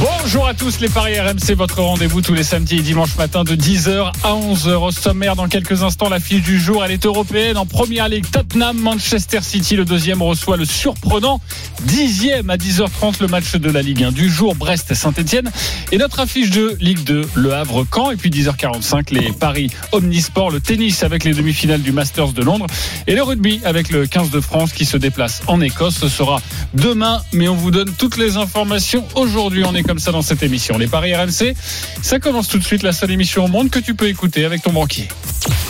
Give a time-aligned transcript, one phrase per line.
[0.00, 3.54] Bonjour à tous les Paris RMC, votre rendez-vous tous les samedis et dimanches matin de
[3.54, 5.36] 10h à 11h au sommaire.
[5.36, 7.56] Dans quelques instants, la fiche du jour, elle est européenne.
[7.56, 11.40] En première ligue, Tottenham, Manchester City, le deuxième reçoit le surprenant
[11.84, 15.50] dixième à 10h30 le match de la Ligue 1 du jour, Brest Saint-Etienne.
[15.92, 18.10] Et notre affiche de Ligue 2, Le Havre Caen.
[18.10, 22.66] Et puis 10h45, les paris Omnisport, le tennis avec les demi-finales du Masters de Londres.
[23.06, 25.96] Et le rugby avec le 15 de France qui se déplace en Écosse.
[25.96, 26.40] Ce sera
[26.72, 29.64] demain, mais on vous donne toutes les informations aujourd'hui.
[29.74, 30.78] Est comme ça dans cette émission.
[30.78, 31.54] Les paris RMC,
[32.02, 34.62] ça commence tout de suite, la seule émission au monde que tu peux écouter avec
[34.62, 35.08] ton banquier.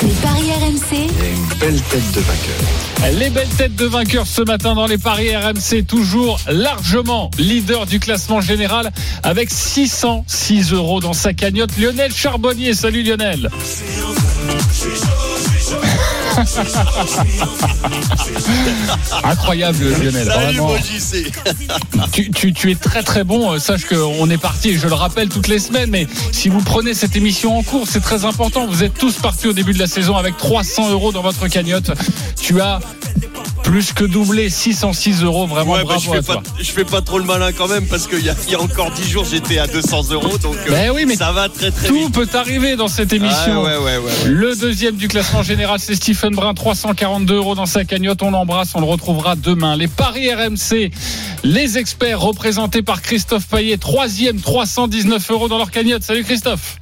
[0.02, 1.08] Les paris RMC,
[3.18, 8.00] Les belles têtes de vainqueurs ce matin dans les paris RMC, toujours largement leader du
[8.00, 8.90] classement général
[9.22, 11.76] avec 606 euros dans sa cagnotte.
[11.78, 13.50] Lionel Charbonnier, salut Lionel.
[19.24, 20.26] Incroyable Lionel.
[20.26, 20.70] vraiment.
[22.12, 23.52] tu, tu- tu es très très bon.
[23.52, 26.60] Euh, Sache qu'on est parti, et je le rappelle toutes les semaines, mais si vous
[26.60, 28.66] prenez cette émission en cours, c'est très important.
[28.66, 31.90] Vous êtes tous partis au début de la saison avec 300 euros dans votre cagnotte.
[32.40, 32.80] Tu as
[33.62, 35.46] plus que doublé, 606 euros.
[35.46, 36.42] Vraiment Ouais, bah, je, fais à pas, toi.
[36.60, 38.60] je fais pas trop le malin quand même parce qu'il y, a- il y a
[38.60, 41.70] encore 10 jours j'étais à 200 euros donc euh, Ben oui, mais ça va très
[41.70, 42.12] très Tout vite.
[42.14, 43.64] peut arriver dans cette émission.
[43.66, 44.12] Ah, ouais, ouais.
[44.26, 48.22] Le deuxième du classement général, c'est Stephen Brun, 342 euros dans sa cagnotte.
[48.22, 49.76] On l'embrasse, on le retrouvera demain.
[49.76, 50.90] Les paris RMC,
[51.42, 56.02] les experts représentés par Christophe Payet, troisième, 319 euros dans leur cagnotte.
[56.02, 56.78] Salut Christophe.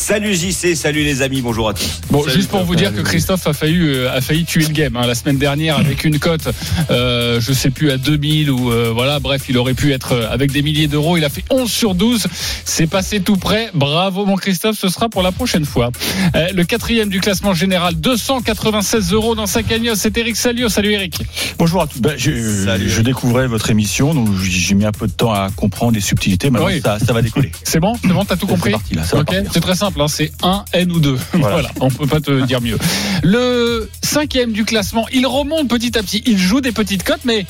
[0.00, 2.00] Salut JC, salut les amis, bonjour à tous.
[2.08, 4.72] Bon, Salut, juste pour vous dire que Christophe a failli, euh, a failli tuer le
[4.72, 6.48] game hein, la semaine dernière avec une cote,
[6.90, 10.30] euh, je sais plus à 2000 ou euh, voilà, bref, il aurait pu être euh,
[10.30, 11.16] avec des milliers d'euros.
[11.16, 12.28] Il a fait 11 sur 12.
[12.64, 13.70] C'est passé tout près.
[13.74, 15.90] Bravo mon Christophe, ce sera pour la prochaine fois.
[16.36, 19.96] Euh, le quatrième du classement général, 296 euros dans sa cagnotte.
[19.96, 20.68] C'est Eric Salio.
[20.68, 21.20] Salut Eric.
[21.58, 22.00] Bonjour à tous.
[22.00, 22.30] Ben, je,
[22.64, 22.88] Salut.
[22.88, 26.50] je découvrais votre émission, donc j'ai mis un peu de temps à comprendre les subtilités.
[26.50, 26.80] Maintenant, Oui.
[26.84, 27.50] ça, ça va décoller.
[27.64, 28.70] C'est bon, c'est bon, t'as tout C'est compris?
[28.70, 29.50] parti, là, ça va Ok, partir.
[29.52, 31.16] c'est très simple, hein, c'est un N ou deux.
[31.32, 31.48] Voilà.
[31.56, 31.68] Voilà.
[31.80, 32.78] on peut pas te dire mieux.
[33.22, 36.22] Le cinquième du classement, il remonte petit à petit.
[36.26, 37.46] Il joue des petites cotes, mais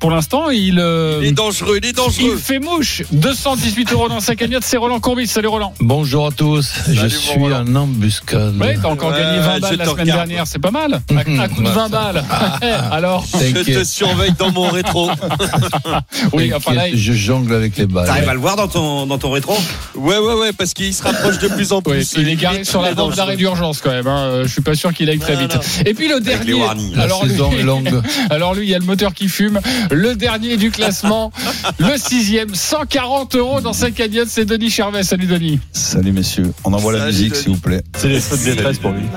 [0.00, 2.36] pour l'instant, il, euh, Il est dangereux, il est il dangereux.
[2.36, 3.02] fait mouche.
[3.12, 5.26] 218 euros dans sa cagnotte, c'est Roland Courbis.
[5.26, 5.72] Salut Roland.
[5.80, 7.64] Bonjour à tous, je suis Roland.
[7.68, 8.56] en embuscade.
[8.60, 10.06] Ouais, t'as encore Ouais, gagné 20 je balles la semaine regarde.
[10.28, 11.00] dernière, c'est pas mal.
[11.38, 12.24] À, à coup de 20 balles.
[12.90, 15.10] Alors, Je te surveille dans mon rétro.
[16.32, 18.06] oui, enfin là, il- je jongle avec les balles.
[18.06, 19.56] T'arrives à le voir dans ton, dans ton rétro?
[19.94, 22.14] Ouais, ouais, ouais, parce qu'il se rapproche de plus en oui, plus.
[22.18, 24.06] il est garé sur la bande d'arrêt d'urgence quand même.
[24.06, 24.18] hein.
[24.24, 25.56] Euh, Je suis pas sûr qu'il aille très vite.
[25.86, 26.96] Et puis le Avec les dernier.
[26.98, 27.90] Alors lui, est longue.
[28.30, 29.60] Alors lui, il y a le moteur qui fume.
[29.90, 31.32] Le dernier du classement,
[31.78, 35.02] le sixième, 140 euros dans sa cagnotte, c'est Denis Charvet.
[35.02, 35.60] Salut Denis.
[35.72, 37.82] Salut messieurs, on envoie la musique s'il vous plaît.
[37.96, 39.02] C'est les fautes détresse pour lui.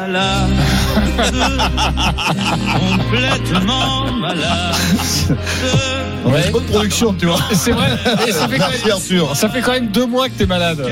[6.26, 6.50] Ouais.
[6.52, 7.40] Bonne production, tu vois.
[7.54, 7.90] C'est vrai.
[8.28, 9.36] Et ça, fait quand Merci même, Arthur.
[9.36, 10.86] ça fait quand même deux mois que t'es malade.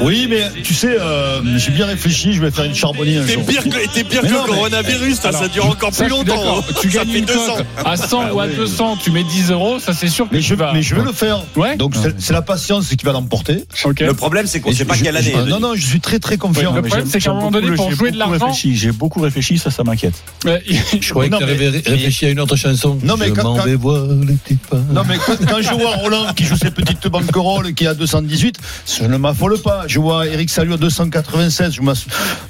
[0.00, 3.34] Oui, mais tu sais, euh, j'ai bien réfléchi, je vais faire une charbonnier un T'es
[3.34, 3.46] jour.
[3.46, 6.10] pire que, t'es pire Mais que non, le mais- coronavirus, ça, dure encore Ça, plus
[6.10, 6.24] longtemps.
[6.36, 6.64] d'accord.
[6.80, 7.56] Tu Ça gagnes fait une deux ans.
[7.56, 8.54] cote à 100 ou à Ah ouais.
[8.56, 10.72] 200, tu mets 10 euros, ça c'est sûr que Mais tu je, vas.
[10.72, 11.40] mais je vais le faire.
[11.56, 11.76] Ouais.
[11.76, 13.64] Donc c'est- c'est la patience qui va l'emporter.
[13.84, 14.00] Ok.
[14.00, 15.34] Le problème, c'est qu'on ne sait pas je- quelle je- année.
[15.36, 16.72] ah, non, non, je suis très très confiant.
[16.74, 18.76] Le Mais problème, c'est qu'à un moment donné, pour j'ai jouer de beaucoup l'argent- réfléchi,
[18.76, 20.14] J'ai beaucoup réfléchi, ça, ça m'inquiète.
[20.44, 20.62] Ouais,
[21.00, 22.98] Je croyais Non, que mais- t'avais réfléchi à une autre chanson.
[23.02, 24.76] Non, mais je quand- m'en quand- vais voir les petits pas.
[24.92, 28.56] Non mais quand, quand je vois Roland qui joue ses petites banquerolles qui a 218,
[28.98, 29.83] je ne m'affole pas.
[29.86, 32.06] Je vois Eric Salut à 296, je m'ass-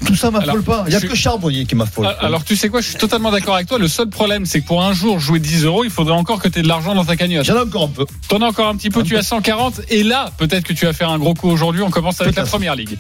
[0.07, 0.85] tout ça m'affole pas.
[0.87, 2.07] Il n'y a je- que Charbonnier qui m'affole.
[2.09, 3.79] Ah, Alors tu sais quoi, je suis totalement d'accord avec toi.
[3.79, 6.49] Le seul problème, c'est que pour un jour jouer 10 euros, il faudrait encore que
[6.49, 7.45] tu aies de l'argent dans ta cagnotte.
[7.45, 8.07] J'en ai encore un peu.
[8.29, 9.81] T'en as encore un petit peu, tu as 140.
[9.89, 11.83] Et là, peut-être que tu vas faire un gros coup aujourd'hui.
[11.83, 12.97] On commence avec la première ligue.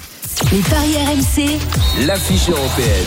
[0.52, 3.06] Les paris RMC, L'affiche européenne.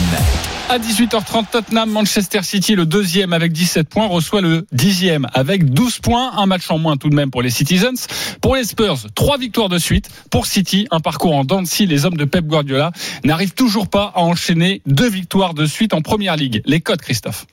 [0.69, 5.99] À 18h30, Tottenham, Manchester City, le deuxième avec 17 points, reçoit le dixième avec 12
[5.99, 6.31] points.
[6.37, 8.07] Un match en moins tout de même pour les Citizens.
[8.41, 10.09] Pour les Spurs, trois victoires de suite.
[10.29, 11.85] Pour City, un parcours en dents de scie.
[11.85, 12.91] Les hommes de Pep Guardiola
[13.23, 16.61] n'arrivent toujours pas à enchaîner deux victoires de suite en première ligue.
[16.65, 17.45] Les codes, Christophe.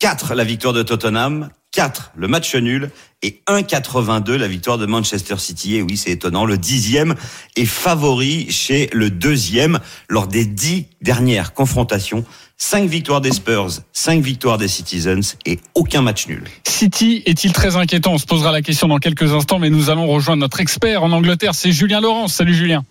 [0.00, 2.90] 4 la victoire de Tottenham, 4 le match nul
[3.22, 5.76] et 1,82 la victoire de Manchester City.
[5.76, 7.14] Et oui, c'est étonnant, le dixième
[7.56, 12.24] est favori chez le deuxième lors des dix dernières confrontations.
[12.56, 16.44] 5 victoires des Spurs, 5 victoires des Citizens et aucun match nul.
[16.64, 18.12] City est-il très inquiétant?
[18.12, 21.10] On se posera la question dans quelques instants, mais nous allons rejoindre notre expert en
[21.10, 22.34] Angleterre, c'est Julien Laurence.
[22.34, 22.84] Salut Julien.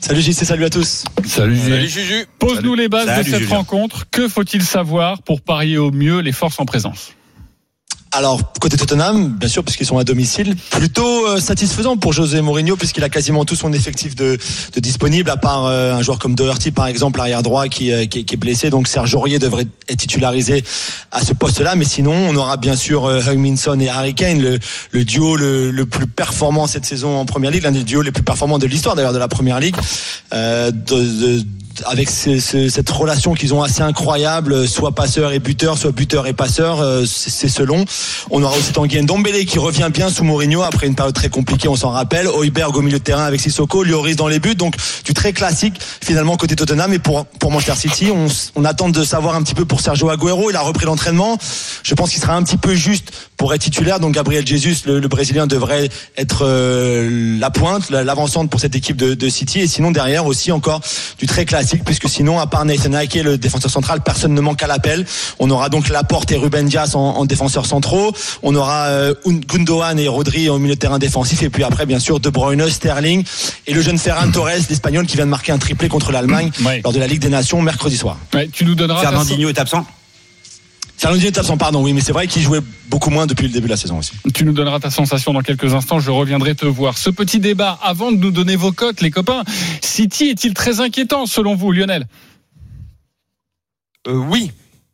[0.00, 1.04] Salut JC, salut à tous.
[1.24, 1.76] Salut, Julien.
[1.76, 2.26] Salut Juju.
[2.38, 3.56] Pose-nous les bases Salut, de cette Julien.
[3.56, 4.04] rencontre.
[4.10, 7.12] Que faut-il savoir pour parier au mieux les forces en présence?
[8.14, 12.76] Alors, côté Tottenham, bien sûr, puisqu'ils sont à domicile, plutôt euh, satisfaisant pour José Mourinho,
[12.76, 14.38] puisqu'il a quasiment tout son effectif de,
[14.76, 18.26] disponible, à part euh, un joueur comme Doherty, par exemple, arrière droit, qui, euh, qui,
[18.26, 18.68] qui est blessé.
[18.68, 20.62] Donc, Serge Aurier devrait être titularisé
[21.10, 21.74] à ce poste-là.
[21.74, 24.58] Mais sinon, on aura bien sûr Heung-Min et Harry Kane,
[24.92, 28.22] le, duo le, plus performant cette saison en Première Ligue, l'un des duos les plus
[28.22, 29.76] performants de l'histoire d'ailleurs de la Première Ligue.
[31.86, 36.26] Avec ce- ce- cette relation qu'ils ont assez incroyable, soit passeur et buteur, soit buteur
[36.26, 37.84] et passeur, euh, c'est selon.
[38.30, 41.68] On aura aussi Tanguy Ndombele qui revient bien sous Mourinho après une période très compliquée,
[41.68, 42.26] on s'en rappelle.
[42.28, 44.74] Hoiberg au milieu de terrain avec Sissoko, Lloris dans les buts, donc
[45.04, 45.74] du très classique
[46.04, 46.92] finalement côté Tottenham.
[46.92, 48.10] Et pour pour Manchester City,
[48.56, 50.50] on, attend de savoir un petit peu pour Sergio Aguero.
[50.50, 51.38] Il a repris l'entraînement.
[51.82, 53.98] Je pense qu'il sera un petit peu juste pour être titulaire.
[54.00, 58.96] Donc Gabriel Jesus, le, Brésilien, devrait être euh, la pointe, la- l'avancante pour cette équipe
[58.96, 59.60] de City.
[59.60, 60.80] Et sinon derrière aussi encore
[61.18, 64.62] du très classique, puisque sinon à part Nathan Ake, le défenseur central, personne ne manque
[64.62, 65.04] à l'appel.
[65.38, 68.12] On aura donc Laporte et Ruben Dias en, en défenseurs centraux.
[68.42, 71.42] On aura euh, Gundogan et Rodri au milieu de terrain défensif.
[71.42, 73.24] Et puis après, bien sûr, De Bruyne, Sterling
[73.66, 76.80] et le jeune Ferran Torres, l'Espagnol, qui vient de marquer un triplé contre l'Allemagne Ouais.
[76.84, 78.16] lors de la Ligue des Nations mercredi soir.
[78.34, 79.84] Ouais, tu nous donneras ta- Fernandinho est absent
[81.02, 83.66] Fernandinho est absent, pardon, oui, mais c'est vrai qu'il jouait beaucoup moins depuis le début
[83.66, 84.12] de la saison aussi.
[84.32, 85.98] Tu nous donneras ta sensation dans quelques instants.
[85.98, 86.96] Je reviendrai te voir.
[86.96, 89.42] Ce petit débat, avant de nous donner vos cotes, les copains,
[89.80, 92.06] City est-il très inquiétant selon vous, Lionel?
[94.06, 94.52] Euh, oui,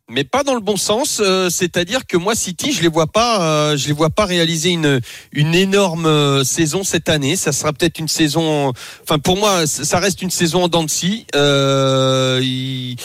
[0.09, 1.21] mais pas dans le bon sens.
[1.23, 4.71] euh, C'est-à-dire que moi, City, je les vois pas, euh, je les vois pas réaliser
[4.71, 5.01] une
[5.31, 7.35] une énorme euh, saison cette année.
[7.35, 8.73] Ça sera peut-être une saison.
[9.03, 11.27] Enfin, pour moi, ça reste une saison en dents de scie.
[11.35, 12.95] Euh, ils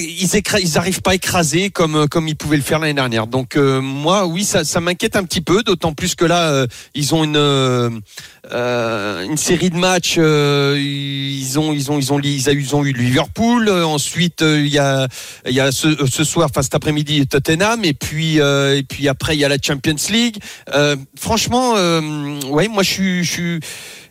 [0.00, 3.26] ils, écra- arrivent pas à écraser comme comme ils pouvaient le faire l'année dernière.
[3.26, 7.14] Donc euh, moi, oui, ça, m'inquiète un petit peu, d'autant plus que là, euh, ils
[7.14, 7.90] ont une euh,
[8.52, 10.16] euh, une série de matchs.
[10.18, 13.68] euh, ils ont ils ont ils ont ils ont, ils ont eu Liverpool.
[13.68, 15.08] euh, ensuite, euh, il y a
[15.46, 19.08] il y a ce, euh, soir, enfin cet après-midi, Tottenham, et puis euh, et puis
[19.08, 20.36] après il y a la Champions League.
[20.74, 23.24] Euh, franchement, euh, ouais, moi je suis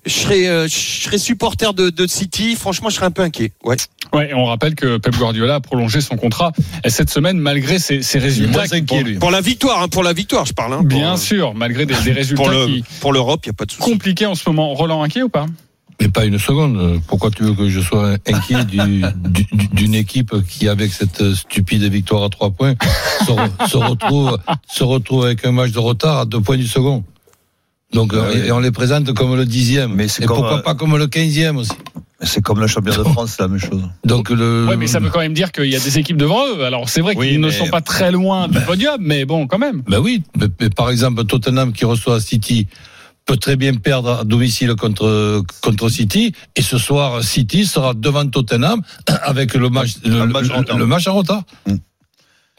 [0.05, 2.55] je serais, euh, je serais supporter de, de City.
[2.55, 3.51] Franchement, je serais un peu inquiet.
[3.63, 3.77] Ouais.
[4.13, 6.51] Ouais, et on rappelle que Pep Guardiola a prolongé son contrat
[6.87, 8.51] cette semaine malgré ses, ses résultats.
[8.59, 9.17] moins inquiet, lui.
[9.17, 10.73] Pour la victoire, hein, pour la victoire, je parle.
[10.73, 13.49] Hein, pour, Bien euh, sûr, malgré des, des résultats Pour le- qui pour l'Europe, il
[13.49, 13.81] n'y a pas de souci.
[13.83, 14.73] compliqués en ce moment.
[14.73, 15.45] Roland inquiet ou pas?
[16.01, 16.99] Mais pas une seconde.
[17.07, 21.33] Pourquoi tu veux que je sois inquiet du- du- du- d'une équipe qui, avec cette
[21.33, 22.73] stupide victoire à trois points,
[23.25, 26.67] se, re- se retrouve, se retrouve avec un match de retard à deux points du
[26.67, 27.03] second?
[27.93, 28.39] Donc, Ah oui.
[28.45, 29.93] et on les présente comme le dixième.
[29.93, 31.71] Mais c'est et comme, pourquoi euh, pas comme le quinzième aussi.
[32.25, 33.83] C'est comme le champion de France, c'est la même chose.
[34.05, 34.65] Donc le.
[34.67, 36.63] Ouais, mais ça veut quand même dire qu'il y a des équipes devant eux.
[36.63, 39.57] Alors c'est vrai Oui, qu'ils ne sont pas très loin du podium, mais bon, quand
[39.59, 39.81] même.
[39.89, 42.67] Ben oui, mais, mais par exemple Tottenham qui reçoit City
[43.25, 48.25] peut très bien perdre à domicile contre contre City et ce soir City sera devant
[48.27, 48.81] Tottenham
[49.23, 50.77] avec le match le, Un match le- en retard.
[50.77, 51.43] le match en retard.
[51.67, 51.73] Mm.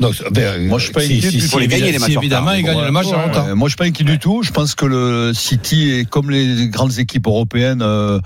[0.01, 1.53] Donc ben, Moi, je suis pas si, inquiet si, du si, tout.
[1.53, 2.59] Faut les gagner, les si, évidemment retard.
[2.59, 3.51] il gagne Ouais, le match en ouais.
[3.51, 4.43] Euh, moi, je suis pas inquiet du tout.
[4.43, 8.19] Je pense que le City est comme les grandes équipes européennes euh,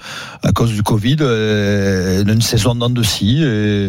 [0.43, 3.43] à cause du Covid, euh, elle a une saison en dents de scie.
[3.45, 3.89] Et,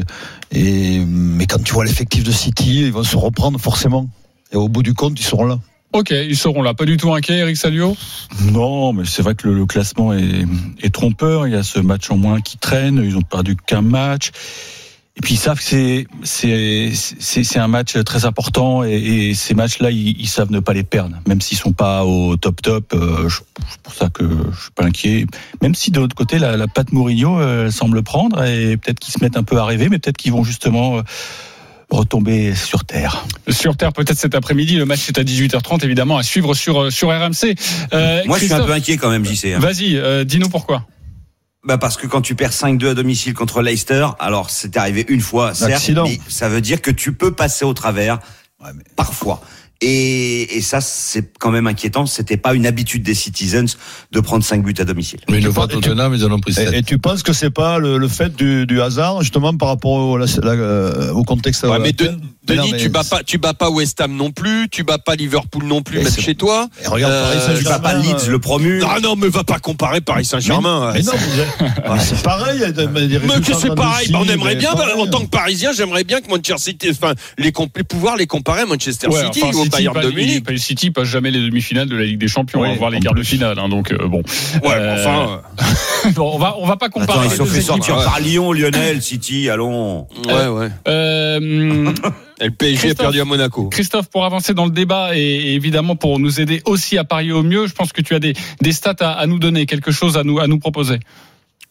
[0.51, 4.09] et- mais quand tu vois l'effectif de City, ils vont se reprendre forcément.
[4.51, 5.57] Et au bout du compte, ils seront là.
[5.93, 6.73] Ok, ils seront là.
[6.73, 7.95] Pas du tout inquiets, Eric Salio?
[8.51, 10.45] Non, mais c'est vrai que le, le classement est,
[10.83, 11.47] est trompeur.
[11.47, 13.01] Il y a ce match en moins qui traîne.
[13.03, 14.31] Ils ont perdu qu'un match.
[15.17, 19.33] Et puis ils savent que c'est c'est c'est c'est un match très important et, et
[19.33, 22.61] ces matchs-là ils, ils savent ne pas les perdre, même s'ils sont pas au top
[22.61, 22.93] top.
[22.93, 23.27] euh,
[23.69, 25.25] c'est pour ça que je suis pas inquiet.
[25.61, 29.13] Même si de l'autre côté la, la patte Mourinho euh, semble prendre et peut-être qu'ils
[29.13, 31.01] se mettent un peu à rêver, mais peut-être qu'ils vont justement euh,
[31.89, 33.25] retomber sur terre.
[33.49, 34.75] Sur Terre, peut-être cet après-midi.
[34.75, 37.55] Le match est à 18h30, évidemment, à suivre sur, euh, sur RMC.
[37.93, 39.53] Euh, Moi, je suis un peu inquiet quand même, JC.
[39.55, 39.59] hein.
[39.59, 40.85] Vas-y, euh, dis-nous pourquoi.
[41.65, 45.19] Bah parce que quand tu perds 5-2 à domicile contre Leicester, alors c'est arrivé une
[45.21, 46.05] fois, certes, Accident.
[46.07, 48.19] mais ça veut dire que tu peux passer au travers
[48.95, 49.41] parfois.
[49.81, 52.05] Et, et ça, c'est quand même inquiétant.
[52.05, 53.77] C'était pas une habitude des Citizens
[54.11, 55.21] de prendre 5 buts à domicile.
[55.29, 56.73] Mais fois penses- Tottenham ils en ont pris sept.
[56.73, 59.69] Et, et tu penses que c'est pas le, le fait du, du hasard, justement, par
[59.69, 62.11] rapport au, la- la- euh, au contexte Ouais, euh, mais De-
[62.55, 65.15] Denis, mais tu bats pas, tu bats pas West Ham non plus, tu bats pas
[65.15, 66.67] Liverpool non plus, Mais même c'est- chez toi.
[66.83, 68.81] Et regarde, Euh, Paris Tu vas pas Leeds, euh, le promu.
[68.87, 70.91] Ah non, mais va pas comparer Paris Saint-Germain.
[70.93, 72.59] Mais non, mais, mais c'est pareil.
[72.59, 76.21] Mais que c'est pareil, bah, on aimerait bien, bah, en tant que Parisien, j'aimerais bien
[76.21, 79.55] que Manchester City, enfin, les, comp- les pouvoirs les comparer à Manchester Ouais, City enfin,
[79.57, 80.43] ou au City, Bayern pas- de Munich.
[80.49, 82.89] il- City passe jamais les demi-finales de la Ligue des Champions, Oui, on va voir
[82.91, 83.57] les quarts de finale.
[83.59, 84.21] hein, donc euh, bon,
[84.63, 85.41] Ouais, Euh, enfin,
[86.15, 88.03] Bon, on va on va pas Attends, comparer ils les se sont fait sortir ouais.
[88.03, 90.07] par Lyon, Lionel, City, allons.
[90.27, 90.71] euh, ouais, ouais.
[90.87, 91.93] Euh,
[92.41, 92.97] Et le PSG a Christophe.
[92.97, 93.67] perdu à Monaco.
[93.69, 97.31] Christophe, pour avancer dans le débat et, et évidemment pour nous aider aussi à parier
[97.33, 99.91] au mieux, je pense que tu as des, des stats à, à nous donner, quelque
[99.91, 100.99] chose à nous, à nous proposer.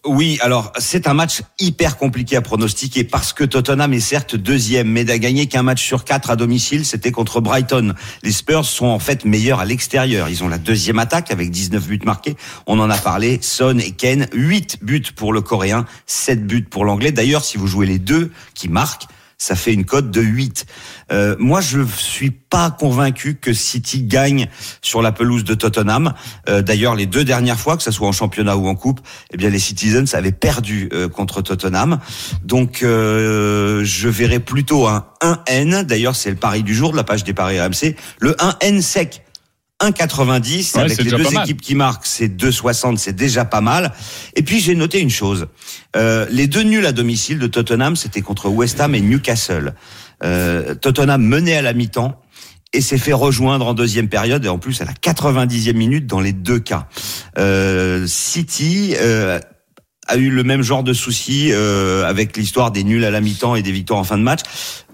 [0.06, 4.88] Oui, alors c'est un match hyper compliqué à pronostiquer parce que Tottenham est certes deuxième,
[4.88, 7.94] mais n'a gagné qu'un match sur quatre à domicile, c'était contre Brighton.
[8.22, 10.28] Les Spurs sont en fait meilleurs à l'extérieur.
[10.28, 12.36] Ils ont la deuxième attaque avec 19 buts marqués.
[12.68, 16.84] On en a parlé, Son et Ken, 8 buts pour le Coréen, 7 buts pour
[16.84, 17.10] l'Anglais.
[17.10, 20.66] D'ailleurs, si vous jouez les deux qui marquent, ça fait une cote de 8.
[21.12, 24.48] Euh, moi, je suis pas convaincu que City gagne
[24.82, 26.12] sur la pelouse de Tottenham.
[26.48, 29.00] Euh, D'ailleurs, les deux dernières fois, que ce soit en championnat ou en coupe,
[29.32, 32.00] eh bien les Citizens avaient perdu euh, contre Tottenham.
[32.42, 35.84] Donc, euh, je verrais plutôt un 1N.
[35.84, 37.94] D'ailleurs, c'est le pari du jour de la page des paris RMC.
[38.18, 39.22] Le 1N sec.
[39.80, 43.92] 1,90 Ouais, avec les deux équipes qui marquent, c'est 2,60, c'est déjà pas mal.
[44.34, 45.46] Et puis j'ai noté une chose,
[45.96, 49.74] Euh, les deux nuls à domicile de Tottenham, c'était contre West Ham et Newcastle.
[50.24, 52.20] Euh, Tottenham menait à la mi-temps
[52.72, 56.20] et s'est fait rejoindre en deuxième période et en plus à la 90e minute dans
[56.20, 56.88] les deux cas.
[57.38, 59.40] Euh, City euh,
[60.06, 63.54] a eu le même genre de souci euh, avec l'histoire des nuls à la mi-temps
[63.54, 64.40] et des victoires en fin de match.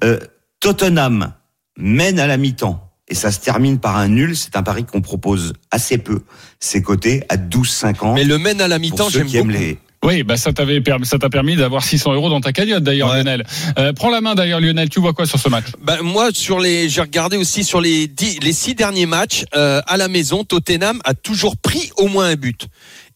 [0.05, 0.19] Euh,
[0.61, 1.33] Tottenham
[1.77, 4.37] mène à la mi-temps et ça se termine par un nul.
[4.37, 6.23] C'est un pari qu'on propose assez peu.
[6.61, 8.15] C'est coté à 12,50.
[8.15, 9.49] Mais le mène à la mi-temps, j'aime aiment beaucoup.
[9.51, 9.79] les.
[10.05, 13.09] Oui, bah ça t'avait permis, ça t'a permis d'avoir 600 euros dans ta cagnotte d'ailleurs,
[13.09, 13.17] Ouais.
[13.25, 13.43] Lionel.
[13.79, 14.91] Euh, prends la main d'ailleurs, Lionel.
[14.91, 15.65] Tu vois quoi sur ce match?
[15.83, 19.81] Ben, moi, sur les, j'ai regardé aussi sur les dix, les six derniers matchs euh,
[19.87, 22.67] à la maison, Tottenham a toujours pris au moins un but.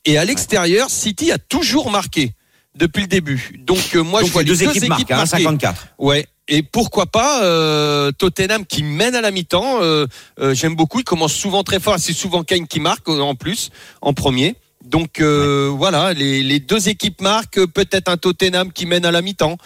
[0.06, 2.32] Et à l'extérieur, City a toujours marqué
[2.78, 3.60] depuis le début.
[3.66, 5.42] Donc euh, moi, Donc je vois les deux équipes marquent, hein, marquer.
[5.42, 5.88] 54.
[5.98, 6.26] Ouais.
[6.48, 9.80] Et pourquoi pas euh, Tottenham qui mène à la mi-temps.
[9.82, 10.06] euh,
[10.52, 11.00] J'aime beaucoup.
[11.00, 11.96] Il commence souvent très fort.
[11.98, 13.70] C'est souvent Kane qui marque en plus
[14.00, 14.54] en premier.
[14.84, 17.66] Donc voilà, les, les deux équipes marquent.
[17.66, 19.58] Peut-être un Tottenham qui mène à la mi-temps.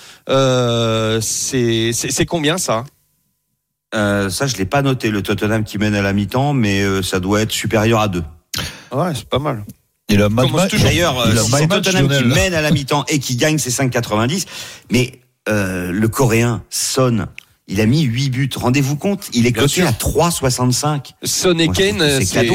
[1.21, 2.85] C'est combien ça?
[3.92, 7.42] Ça, je l'ai pas noté, le Tottenham qui mène à la mi-temps, mais ça doit
[7.42, 8.25] être supérieur à 2.
[8.92, 9.64] Ouais, c'est pas mal.
[10.12, 10.87] Il a mal Commence toujours.
[10.87, 13.59] D'ailleurs, Il a si c'est match, Tottenham qui mène à la mi-temps et qui gagne
[13.59, 14.47] ses 5,90,
[14.90, 17.26] mais euh, le Coréen, Son,
[17.69, 18.50] il a mis 8 buts.
[18.54, 19.87] Rendez-vous compte, il est Bien coté sûr.
[19.87, 21.12] à 3,65.
[21.23, 22.47] Son et Kane, c'est c'est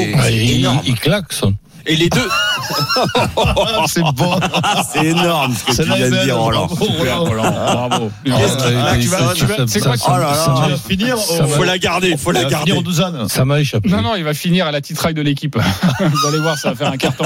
[0.84, 1.54] il claque, son.
[1.88, 2.28] Et les deux.
[3.86, 4.38] c'est bon.
[4.92, 6.66] C'est énorme ce que tu viens de dire, Roland.
[6.66, 7.42] bravo, Super, Roland.
[7.42, 7.88] Roland.
[7.88, 8.10] Bravo.
[8.24, 10.18] Qu'est-ce qu'il a, il- tu vas- ça- tu vas- ça- c'est ça- quoi, ça- Oh
[10.18, 10.60] là ça- là.
[10.66, 11.46] Tu vas finir va.
[11.46, 12.66] Faut la garder, faut la garder.
[12.70, 13.28] finir au Douzanes.
[13.28, 13.88] Ça m'a échappé.
[13.88, 15.56] Non, non, il va finir à la titraille de l'équipe.
[16.00, 17.24] Vous allez voir, ça va faire un carton.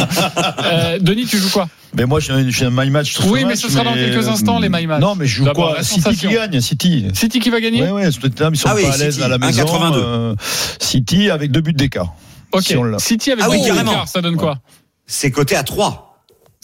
[0.65, 1.69] Euh, Denis, tu joues quoi?
[1.95, 3.19] Mais moi, j'ai un, j'ai un my match.
[3.25, 5.01] Oui, mais match, ce sera dans quelques instants, les my match.
[5.01, 5.83] Non, mais je joue D'abord, quoi?
[5.83, 7.07] City qui gagne, City.
[7.15, 7.91] City qui va gagner?
[7.91, 9.65] Ouais, Tottenham, ils sont Ah oui, pas à l'aise City, à la maison.
[9.65, 9.93] 1,82.
[9.99, 10.35] euh,
[10.79, 12.15] City avec deux buts d'écart.
[12.53, 12.63] Ok.
[12.65, 12.99] si on.
[12.99, 14.07] City avec Ah oui, deux carrément.
[14.07, 14.59] ça donne quoi
[15.07, 16.09] C'est coté à 3.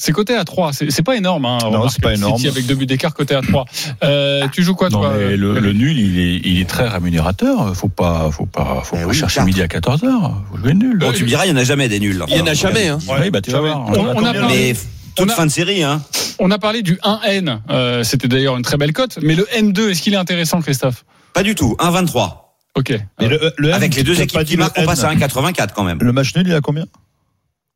[0.00, 0.70] C'est coté à 3.
[0.72, 1.44] C'est pas énorme.
[1.44, 2.36] Hein, Non, c'est pas énorme.
[2.36, 3.64] City avec deux buts d'écart, côté à 3.
[4.04, 6.86] Euh, tu joues quoi, Non, toi mais le, le nul, il est, il est très
[6.86, 7.74] rémunérateur.
[7.74, 10.06] Faut pas, faut pas, faut Eh pas oui, chercher midi à 14 h
[10.52, 10.98] Faut jouer le nul.
[10.98, 12.22] Bon, tu me diras, il n'y en a jamais des nuls.
[12.28, 12.98] Il y en a jamais, hein.
[13.08, 13.86] Oui, bah tu vas voir.
[13.88, 14.76] On- on a parlé- Mais
[15.16, 16.00] toute a- fin de série, hein.
[16.38, 17.60] On a parlé du 1N.
[17.70, 19.18] Euh, C'était d'ailleurs une très belle cote.
[19.20, 21.04] Mais le N2, est-ce qu'il est intéressant, Christophe?
[21.34, 21.74] Pas du tout.
[21.80, 22.47] 1,23.
[22.78, 22.94] Ok.
[23.20, 25.98] Mais le, le Avec les deux équipes qui marquent, on passe à 1,84 quand même.
[26.00, 26.84] Le match nul, il a combien?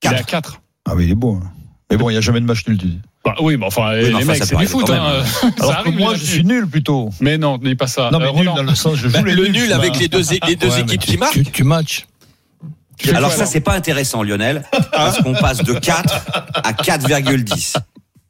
[0.04, 0.26] Il est à Quatre.
[0.26, 0.60] 4.
[0.88, 1.40] Ah oui, il est beau.
[1.42, 1.50] hein.
[1.90, 3.00] Mais bon, il n'y a jamais de match nul, tu dis.
[3.24, 4.88] Bah, oui, bah, enfin, mais les enfin, mecs, c'est du foot.
[4.90, 5.22] Hein.
[5.60, 7.10] Alors que moi, je suis nul plutôt.
[7.20, 8.10] Mais non, dis pas ça.
[8.12, 10.06] Non, mais Euh, nul dans le sens, je joue Bah, les le nul avec les
[10.08, 11.32] deux, les deux Ouais, mais équipes qui marquent.
[11.32, 12.06] Tu, tu matches.
[13.14, 17.76] Alors quoi, ça, c'est pas intéressant, Lionel, parce qu'on passe de 4 à 4,10.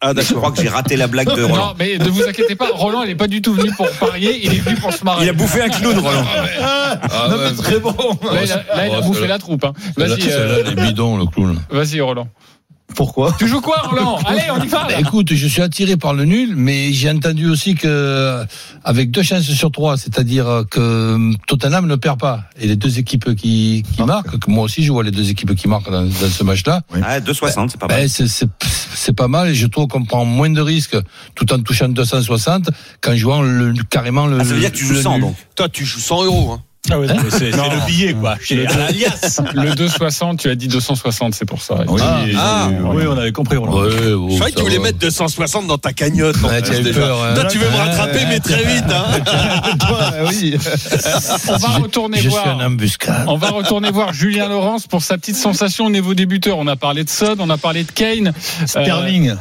[0.04, 1.74] Ah, Je crois que j'ai raté la blague de Non, Roland.
[1.78, 4.52] mais ne vous inquiétez pas, Roland, il n'est pas du tout venu pour parier, il
[4.52, 5.24] est venu pour se marrer.
[5.24, 6.24] Il a bouffé un clown, Roland.
[6.60, 6.98] Ah,
[7.30, 7.94] Non, ouais, mais très bon.
[8.32, 9.64] Là, il a, là, il a Oh, bouffé la troupe.
[9.64, 9.72] Hein.
[9.96, 11.56] Vas-y, euh, les bidons, le clown.
[11.70, 12.26] vas-y, Roland.
[12.94, 13.34] Pourquoi?
[13.38, 14.18] Tu joues quoi, Roland?
[14.26, 14.86] Allez, on y va.
[14.86, 15.00] là.
[15.00, 18.44] Écoute, je suis attiré par le nul, mais j'ai entendu aussi que,
[18.84, 21.16] avec deux chances sur trois, c'est-à-dire que
[21.46, 22.40] Tottenham ne perd pas.
[22.60, 25.54] Et les deux équipes qui, qui marquent, que moi aussi je vois les deux équipes
[25.54, 27.96] qui marquent dans, dans ce match-là, Ah, 2,60, c'est pas mal.
[28.02, 28.08] ben,
[28.94, 30.96] c'est- pas mal et je trouve qu'on prend moins de risques
[31.34, 32.70] tout en touchant 260
[33.00, 34.38] qu'en jouant le, carrément le.
[34.40, 35.20] Ah, ça veut dire que tu joues le 100, nul.
[35.22, 35.36] donc.
[35.54, 36.52] Toi, tu joues 100 euros.
[36.52, 36.62] Hein.
[36.90, 38.34] Ah ouais, mais c'est le billet, quoi.
[38.50, 39.40] L'Alias.
[39.54, 41.84] Le 260, tu as dit 260, c'est pour ça.
[41.86, 42.24] Oui, Ah.
[42.36, 42.68] Ah.
[42.92, 43.56] oui, on avait compris.
[43.56, 44.82] Ouais, bon, Je croyais que tu voulais va.
[44.84, 46.34] mettre 260 dans ta cagnotte.
[46.42, 47.00] en Ouais, plus, tu avais déjà.
[47.00, 47.34] peur, hein.
[47.34, 48.84] Toi, tu veux me rattraper, mais très vite.
[48.90, 49.20] Hein.
[49.78, 50.56] Toi, oui.
[51.48, 52.58] On va retourner Je suis voir.
[52.58, 53.26] un embuscade.
[53.28, 56.58] On va retourner voir Julien Laurence pour sa petite sensation au niveau débuteur.
[56.58, 58.32] On a parlé de Sod, on a parlé de Kane.
[58.66, 59.36] Sterling.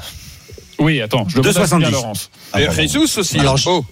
[0.77, 1.75] Oui, attends, je le 2,70.
[1.77, 2.29] Julien Laurence.
[2.55, 3.39] Et Jesus aussi.
[3.39, 3.57] Alors, hein.
[3.57, 3.83] je- Oh.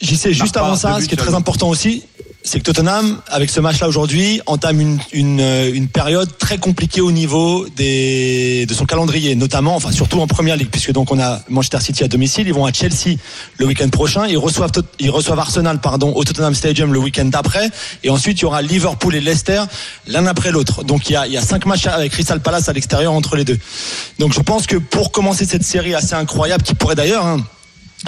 [0.00, 2.02] J'y sais juste avant ça, ce qui est très important aussi,
[2.44, 7.00] c'est que Tottenham, avec ce match-là aujourd'hui, entame une, une, euh, une période très compliquée
[7.00, 11.20] au niveau des, de son calendrier, notamment, enfin surtout en première ligue, puisque donc on
[11.20, 13.16] a Manchester City à domicile, ils vont à Chelsea
[13.58, 17.70] le week-end prochain, ils reçoivent, ils reçoivent Arsenal pardon au Tottenham Stadium le week-end d'après,
[18.02, 19.62] et ensuite il y aura Liverpool et Leicester
[20.08, 20.82] l'un après l'autre.
[20.82, 23.36] Donc il y a, il y a cinq matchs avec Crystal Palace à l'extérieur entre
[23.36, 23.58] les deux.
[24.18, 27.44] Donc je pense que pour commencer cette série assez incroyable, qui pourrait d'ailleurs hein,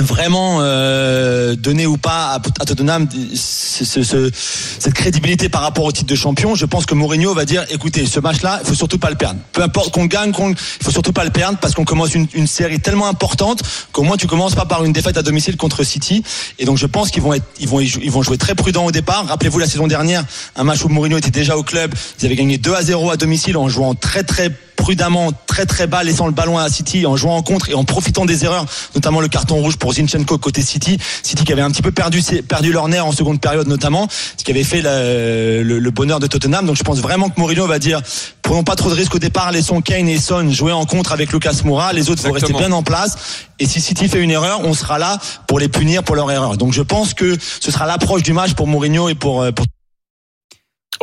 [0.01, 4.31] vraiment euh, donner ou pas à, à Tottenham ce- ce- ce-
[4.79, 8.07] cette crédibilité par rapport au titre de champion, je pense que Mourinho va dire écoutez,
[8.07, 9.41] ce match-là, il faut surtout pas le perdre.
[9.53, 12.47] Peu importe qu'on gagne, qu'on, il faut surtout pas le perdre parce qu'on commence une,
[12.47, 16.23] série tellement importante qu'au moins tu commences pas par une défaite à domicile contre City.
[16.59, 18.91] Et donc je pense qu'ils vont être, ils vont, ils vont jouer très prudent au
[18.93, 19.27] départ.
[19.27, 20.25] Rappelez-vous la saison dernière,
[20.57, 23.17] un match où Mourinho était déjà au club, ils avaient gagné 2 à 0 à
[23.17, 24.51] domicile en jouant très très
[24.85, 27.85] prudemment, très très bas, laissant le ballon à City, en jouant en contre et en
[27.85, 30.99] profitant des erreurs, notamment le carton rouge pour Zinchenko côté City.
[31.23, 34.45] City qui avait un petit peu perdu, perdu leur nerf en seconde période notamment, ce
[34.45, 36.67] qui avait fait le, le bonheur de Tottenham.
[36.67, 38.03] Donc je pense vraiment que Mourinho va dire,
[38.43, 41.33] prenons pas trop de risques au départ, laissons Kane et Son jouer en contre avec
[41.33, 43.17] Lucas Moura, les autres vont rester bien en place.
[43.59, 46.59] Et si City fait une erreur, on sera là pour les punir pour leur erreur.
[46.59, 49.65] Donc je pense que ce sera l'approche du match pour Mourinho et pour, euh, pour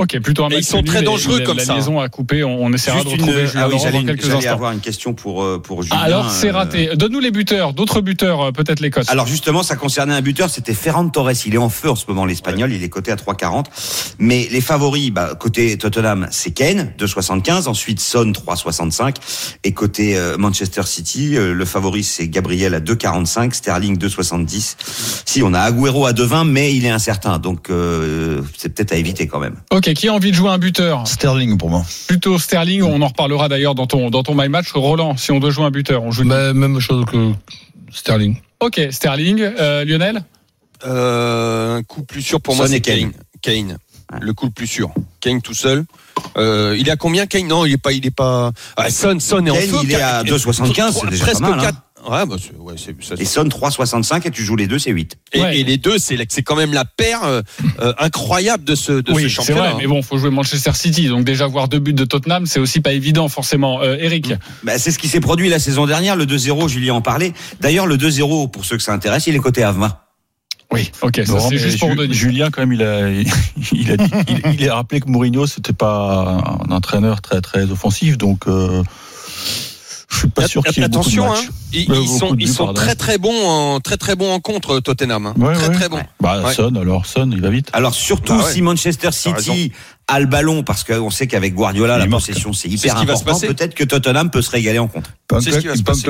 [0.02, 1.76] Ok, plutôt un match ils sont très dangereux la- comme la ça.
[1.76, 2.44] liaison à couper.
[2.44, 5.14] On, on essaiera Juste de une- retrouver Julien ah oui, j'allais quelques avoir une question
[5.14, 5.98] pour euh, pour Julien.
[6.00, 6.90] Alors c'est euh, raté.
[6.96, 9.08] Donne-nous les buteurs, d'autres buteurs, euh, peut-être les cotes.
[9.10, 11.32] Alors justement, ça concernait un buteur, c'était Ferran Torres.
[11.46, 12.74] Il est en feu en ce moment, l'espagnol.
[12.74, 13.66] Il est coté à 3,40.
[14.18, 17.68] Mais les favoris, bah, côté Tottenham, c'est Kane, 2,75.
[17.68, 19.18] Ensuite, Son, 3,65.
[19.64, 23.54] Et côté euh, Manchester City, euh, le favori, c'est Gabriel à 2,45.
[23.54, 24.76] Sterling, 2,70.
[25.26, 27.38] Si, on a Agüero à 2,20, mais il est incertain.
[27.38, 29.56] Donc, euh, c'est peut-être à éviter quand même.
[29.72, 31.84] Ok, qui a envie de jouer un buteur Sterling pour moi.
[32.08, 32.84] Plutôt Sterling.
[32.84, 34.72] On en reparlera d'ailleurs dans ton dans ton my match.
[34.74, 36.24] Roland, si on doit jouer un buteur, on joue.
[36.24, 37.32] Mais même chose que
[37.92, 38.38] Sterling.
[38.60, 39.42] Ok, Sterling.
[39.42, 40.24] Euh, Lionel.
[40.86, 43.12] Euh, un coup plus sûr pour Son moi, c'est et Kane.
[43.42, 43.78] Kane.
[44.20, 44.92] Le coup le plus sûr.
[45.22, 45.86] Kane tout seul.
[46.38, 47.48] Euh, il est à combien Kane?
[47.48, 48.52] Non, il est pas, il est pas.
[48.76, 49.78] Ah, Son, Son est en Kane, feu.
[49.84, 51.64] il est à 2,75, c'est déjà presque pas mal, hein.
[51.64, 51.78] 4.
[52.10, 54.26] Ouais, bah, c'est- ouais, c'est- ça- Et Son, 3,65.
[54.26, 55.18] Et tu joues les deux, c'est 8.
[55.34, 55.60] et, Ouais.
[55.60, 57.42] et les deux, c'est c'est quand même la paire euh,
[57.80, 59.72] euh, incroyable de ce, de ce oui, c'est championnat.
[59.72, 59.82] vrai.
[59.82, 61.08] Mais bon, faut jouer Manchester City.
[61.08, 63.82] Donc déjà voir deux buts de Tottenham, c'est aussi pas évident forcément.
[63.82, 64.34] Euh, Eric.
[64.64, 67.34] Bah, c'est ce qui s'est produit la saison dernière, le 2-0, Julien en parlait.
[67.60, 69.96] D'ailleurs, le 2-0, pour ceux que ça intéresse, il est coté à 20.
[70.74, 70.90] Oui.
[71.02, 72.14] Ok, ça c'est juste pour Ju-.
[72.14, 73.10] Julien, quand même, il a,
[73.74, 77.70] il a, dit- il, il a rappelé que Mourinho, c'était pas un entraîneur très, très
[77.70, 78.82] offensif, donc, euh,
[80.12, 81.50] je suis pas sûr qu'il y ait beaucoup de Attention, hein, matchs.
[81.74, 82.82] ils, Ouais, ils beaucoup sont, de ils buts, sont pardon.
[82.82, 85.26] très très bons en très très bons en contre Tottenham.
[85.28, 85.34] hein.
[85.38, 85.74] Ouais, très ouais.
[85.76, 86.02] très bons.
[86.20, 86.54] Bah, Ouais.
[86.54, 87.70] Son, alors, Son, il va vite.
[87.74, 88.52] Alors surtout Bah ouais.
[88.54, 89.10] si Manchester.
[89.12, 89.72] City
[90.12, 93.40] a le ballon, parce qu'on sait qu'avec Guardiola, la possession c'est hyper ce important.
[93.40, 95.12] Peut-être que Tottenham peut se régaler en contre.
[95.40, 96.08] C'est ce qui va se passer.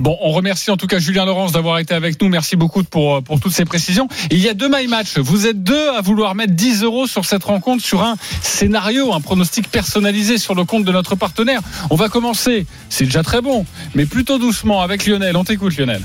[0.00, 2.28] Bon, on remercie en tout cas Julien Laurence d'avoir été avec nous.
[2.28, 4.08] Merci beaucoup pour, pour toutes ces précisions.
[4.30, 5.18] Il y a deux my match.
[5.18, 9.20] Vous êtes deux à vouloir mettre 10 euros sur cette rencontre, sur un scénario, un
[9.20, 11.60] pronostic personnalisé sur le compte de notre partenaire.
[11.90, 12.66] On va commencer.
[12.88, 15.36] C'est déjà très bon, mais plutôt doucement avec Lionel.
[15.36, 16.00] On t'écoute, Lionel.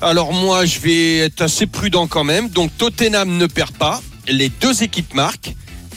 [0.00, 2.48] Alors moi, je vais être assez prudent quand même.
[2.48, 4.00] Donc Tottenham ne perd pas.
[4.28, 5.54] Les deux équipes marquent.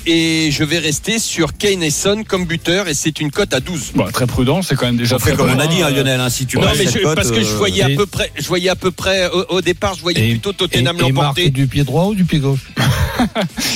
[0.08, 2.88] Et je vais rester sur Kane et Son comme buteur.
[2.88, 3.92] Et c'est une cote à 12.
[3.96, 5.82] Bon, très prudent, c'est quand même déjà On fait très comme bon, on a dit,
[5.82, 5.90] hein.
[5.90, 8.06] Lionel, hein, si tu non mais je- cote, parce que je euh, voyais à peu
[8.06, 11.12] près, je voyais à peu près au, au départ, je voyais plutôt Tottenham et, et
[11.12, 11.50] marque l'emporter.
[11.50, 12.72] du pied droit ou du pied gauche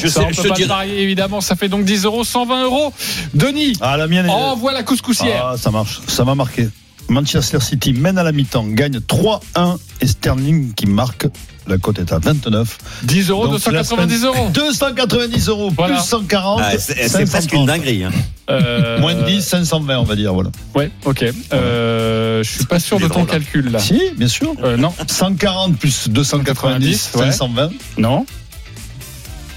[0.04, 1.42] Je Ça, sais, on je peut pas parier, évidemment.
[1.42, 2.94] Ça fait donc 10 euros, 120 euros.
[3.34, 4.30] Denis, Ah, la mienne est.
[4.30, 5.52] envoie la couscoussière.
[5.54, 6.00] Ah, ça marche.
[6.08, 6.68] Ça m'a marqué.
[7.10, 11.28] Manchester City mène à la mi-temps, gagne 3-1 et Sterling qui marque.
[11.68, 12.78] La cote est à 29.
[13.04, 14.50] 10 euros, Donc, 290 la euros.
[14.54, 15.96] 290 euros, Voilà.
[15.98, 16.62] plus 140.
[16.64, 17.68] ah, c'est c'est presque une 530.
[17.68, 18.04] dinguerie.
[18.06, 18.12] Hein.
[18.50, 20.34] Euh, Moins de 10, 520, on va dire.
[20.34, 20.50] Voilà.
[20.74, 21.26] Ouais, ok.
[21.54, 23.78] Euh, je suis pas sûr de ton drôle, calcul là.
[23.80, 24.54] Si, bien sûr.
[24.64, 27.26] Euh, non, 140 plus 290, ouais.
[27.32, 27.70] 520.
[28.00, 28.26] non.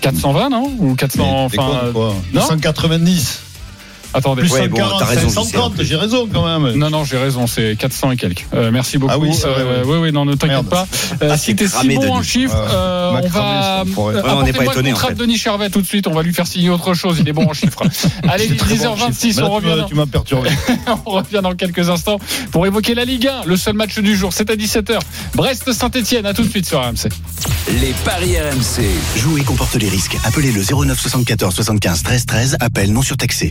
[0.02, 0.70] 420, non?
[0.80, 1.48] Ou 400, Mais enfin.
[1.72, 2.14] déconne, euh, quoi.
[2.34, 2.40] non?
[2.40, 3.40] 290.
[4.14, 4.42] Attendez.
[4.42, 5.86] Plus Ouais, bon, 140, t'as raison, 530, Gisèle.
[5.86, 6.76] j'ai raison quand même.
[6.78, 8.46] Non, non, j'ai raison, c'est 400 et quelques.
[8.54, 9.12] Euh, merci beaucoup.
[9.14, 10.86] Ah oui, vrai, Euh, oui, oui, non, ne t'inquiète pas.
[11.22, 13.80] Euh, Ah, t'es si bon en chiffres, euh, on va.
[13.80, 15.14] euh, Ouais, on n'est pas le étonné, en fait.
[15.14, 17.32] de Denis Charvet tout de suite, on va lui faire signer autre chose, il est
[17.32, 17.82] bon en chiffres.
[18.28, 19.84] Allez, C'est très bon, 10h26, Mais là, on revient.
[19.88, 20.50] Tu m'as perturbé.
[21.06, 22.18] On revient dans quelques instants
[22.50, 24.32] pour évoquer la Ligue 1, le seul match du jour.
[24.32, 24.98] C'est à 17h.
[25.34, 27.08] Brest-Saint-Etienne, à tout de suite sur RMC.
[27.80, 28.84] Les paris RMC.
[29.16, 30.16] Jouer comporte les risques.
[30.24, 32.56] Appelez le 09 74 75 13 13.
[32.60, 33.50] Appel non surtaxé.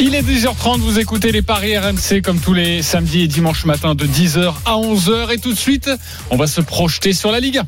[0.00, 3.96] Il est 10h30, vous écoutez les paris RMC comme tous les samedis et dimanches matin
[3.96, 5.34] de 10h à 11h.
[5.34, 5.90] Et tout de suite,
[6.30, 7.66] on va se projeter sur la Ligue 1.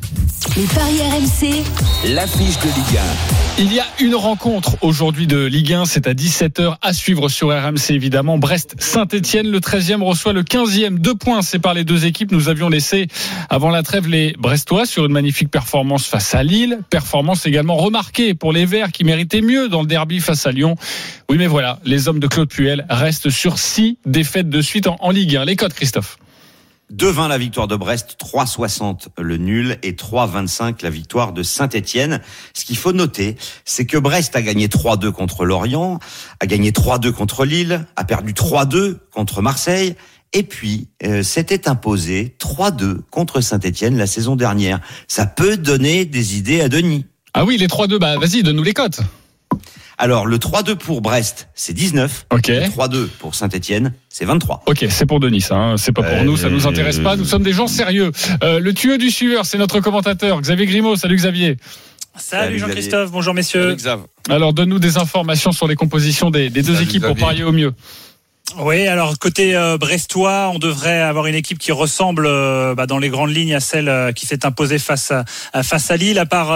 [0.55, 1.63] Les paris RMC,
[2.15, 2.99] L'affiche de Ligue
[3.59, 7.49] Il y a une rencontre aujourd'hui de Ligue 1, c'est à 17h à suivre sur
[7.49, 8.37] RMC évidemment.
[8.37, 10.99] Brest-Saint-Etienne, le 13e reçoit le 15e.
[10.99, 12.31] Deux points séparent les deux équipes.
[12.31, 13.07] Nous avions laissé
[13.49, 16.79] avant la trêve les Brestois sur une magnifique performance face à Lille.
[16.89, 20.75] Performance également remarquée pour les Verts qui méritaient mieux dans le derby face à Lyon.
[21.29, 24.95] Oui mais voilà, les hommes de Claude Puel restent sur six défaites de suite en,
[25.01, 25.45] en Ligue 1.
[25.45, 26.17] Les codes Christophe
[26.95, 32.21] 2-20 la victoire de Brest, 3-60 le nul et 3-25 la victoire de Saint-Etienne.
[32.53, 35.99] Ce qu'il faut noter, c'est que Brest a gagné 3-2 contre Lorient,
[36.41, 39.95] a gagné 3-2 contre Lille, a perdu 3-2 contre Marseille.
[40.33, 44.79] Et puis, euh, s'était imposé 3-2 contre Saint-Etienne la saison dernière.
[45.07, 47.05] Ça peut donner des idées à Denis.
[47.33, 49.01] Ah oui, les 3-2, bah vas-y, donne-nous les cotes.
[50.01, 52.25] Alors, le 3-2 pour Brest, c'est 19.
[52.33, 52.47] Ok.
[52.47, 54.63] Le 3-2 pour Saint-Etienne, c'est 23.
[54.65, 55.77] Ok, c'est pour Denis, ça, hein.
[55.77, 57.15] c'est pas pour Euh, nous, ça nous intéresse pas.
[57.15, 58.11] Nous sommes des gens sérieux.
[58.41, 60.95] Euh, le tuyau du suiveur, c'est notre commentateur Xavier Grimaud.
[60.95, 61.57] Salut Xavier.
[62.17, 63.75] Salut, Salut Jean-Christophe, bonjour messieurs.
[63.75, 64.01] Xav.
[64.27, 67.51] Alors donne-nous des informations sur les compositions des, des deux Salut, équipes pour parier au
[67.51, 67.71] mieux.
[68.59, 72.97] Oui, alors côté euh, brestois, on devrait avoir une équipe qui ressemble euh, bah, dans
[72.97, 76.25] les grandes lignes à celle euh, qui s'est imposée face à, face à Lille, à
[76.25, 76.47] part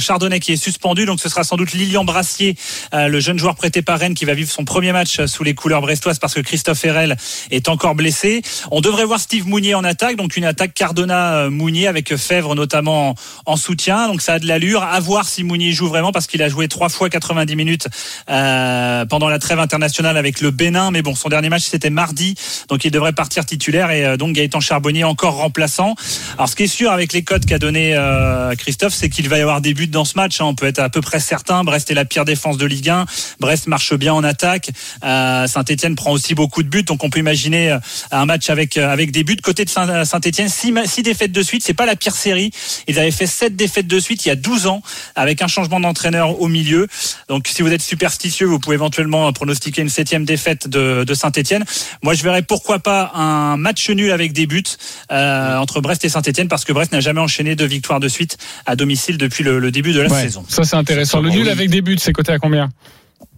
[0.00, 2.56] Chardonnay qui est suspendu, donc ce sera sans doute Lilian Brassier,
[2.92, 5.82] le jeune joueur prêté par Rennes qui va vivre son premier match sous les couleurs
[5.82, 7.16] brestoises parce que Christophe Herrel
[7.50, 8.42] est encore blessé.
[8.70, 13.14] On devrait voir Steve Mounier en attaque, donc une attaque Cardona-Mounier avec Fèvre notamment en,
[13.46, 14.82] en soutien, donc ça a de l'allure.
[14.82, 17.88] À voir si Mounier joue vraiment parce qu'il a joué trois fois 90 minutes
[18.26, 22.34] pendant la trêve internationale avec le Bénin, mais bon, son dernier match c'était mardi,
[22.68, 25.94] donc il devrait partir titulaire et euh, donc Gaëtan Charbonnier encore remplaçant.
[26.34, 29.38] Alors ce qui est sûr avec les codes qu'a donné euh, Christophe, c'est qu'il va
[29.38, 30.40] y avoir des buts dans ce match.
[30.40, 30.44] hein.
[30.46, 31.64] on peut être à peu près certain.
[31.64, 33.06] Brest est la pire défense de Ligue 1.
[33.40, 34.70] Brest marche bien en attaque.
[35.04, 37.76] Euh, Saint-Etienne prend aussi beaucoup de buts, donc on peut imaginer
[38.10, 39.36] un match avec avec des buts.
[39.42, 42.50] Côté de Saint- Saint-Etienne, six, ma- six défaites de suite, c'est pas la pire série.
[42.88, 44.82] Ils avaient fait sept défaites de suite il y a 12 ans,
[45.14, 46.86] avec un changement d'entraîneur au milieu.
[47.28, 51.64] Donc si vous êtes superstitieux, vous pouvez éventuellement pronostiquer une septième défaite de, de Saint-Etienne.
[52.02, 54.62] Moi, je verrais pourquoi pas un match nul avec des buts
[55.10, 58.36] euh, entre Brest et Saint-Etienne, parce que Brest n'a jamais enchaîné deux victoires de suite
[58.66, 60.44] à domicile depuis le, le début de la Ouais, saison.
[60.48, 61.20] ça c'est intéressant.
[61.20, 61.48] Le nul oui.
[61.50, 62.68] avec des buts, c'est coté à combien?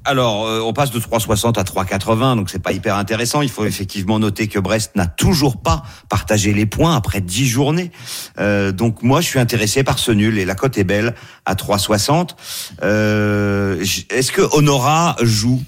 [0.08, 3.42] Alors, euh, on passe de 3,60 à 3,80, donc c'est pas hyper intéressant.
[3.42, 7.90] Il faut effectivement noter que Brest n'a toujours pas partagé les points après 10 journées.
[8.38, 11.54] Euh, donc moi, je suis intéressé par ce nul et la cote est belle à
[11.56, 12.36] 3,60.
[12.84, 15.60] Euh, j- Est-ce que Honora joue?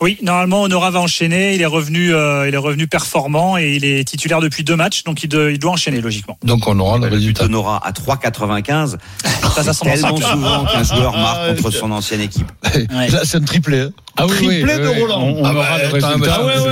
[0.00, 1.54] Oui, normalement, Honora va enchaîner.
[1.54, 5.04] Il est revenu, euh, il est revenu performant et il est titulaire depuis deux matchs,
[5.04, 6.36] donc il, de- il doit enchaîner logiquement.
[6.44, 7.44] Donc on aura le résultat.
[7.44, 8.96] d'Honora à 3,95.
[9.54, 12.50] Ça, ça sent Tellement souvent qu'un joueur marque contre son ancienne équipe.
[12.74, 13.08] Ouais.
[13.08, 13.80] Là, c'est un triplé.
[13.80, 13.90] hein.
[14.16, 15.22] Ah Triplé de Roland.
[15.22, 16.34] On, on Ah bah, aura le attends, résultat.
[16.38, 16.68] C'est ouais, vrai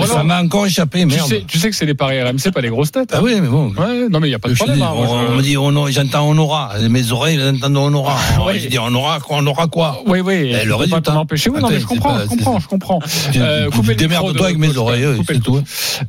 [0.00, 1.28] ouais, Ça m'a encore échappé, tu merde.
[1.28, 3.10] sais, tu sais que c'est les paris RMC, pas les grosses têtes.
[3.12, 3.22] Ah hein.
[3.24, 3.72] oui, mais bon.
[3.76, 4.76] Ouais, non mais il y a pas de problème.
[4.76, 6.72] dis, hein, on, me dit, on, j'entends on aura.
[6.88, 8.16] Mes oreilles, elles entendent on aura.
[8.46, 8.58] Ouais.
[8.58, 10.02] Je dis, on aura quoi, on aura quoi?
[10.06, 10.52] Oui, oui.
[10.54, 11.00] Eh, le résultat.
[11.00, 11.50] Pas t'en empêcher.
[11.50, 12.98] Oui, non, mais je comprends, c'est je comprends, c'est- je comprends.
[13.32, 15.62] Tu- Euh, tu- coupez le Démerde-toi avec mes oreilles, coupez c'est le tout.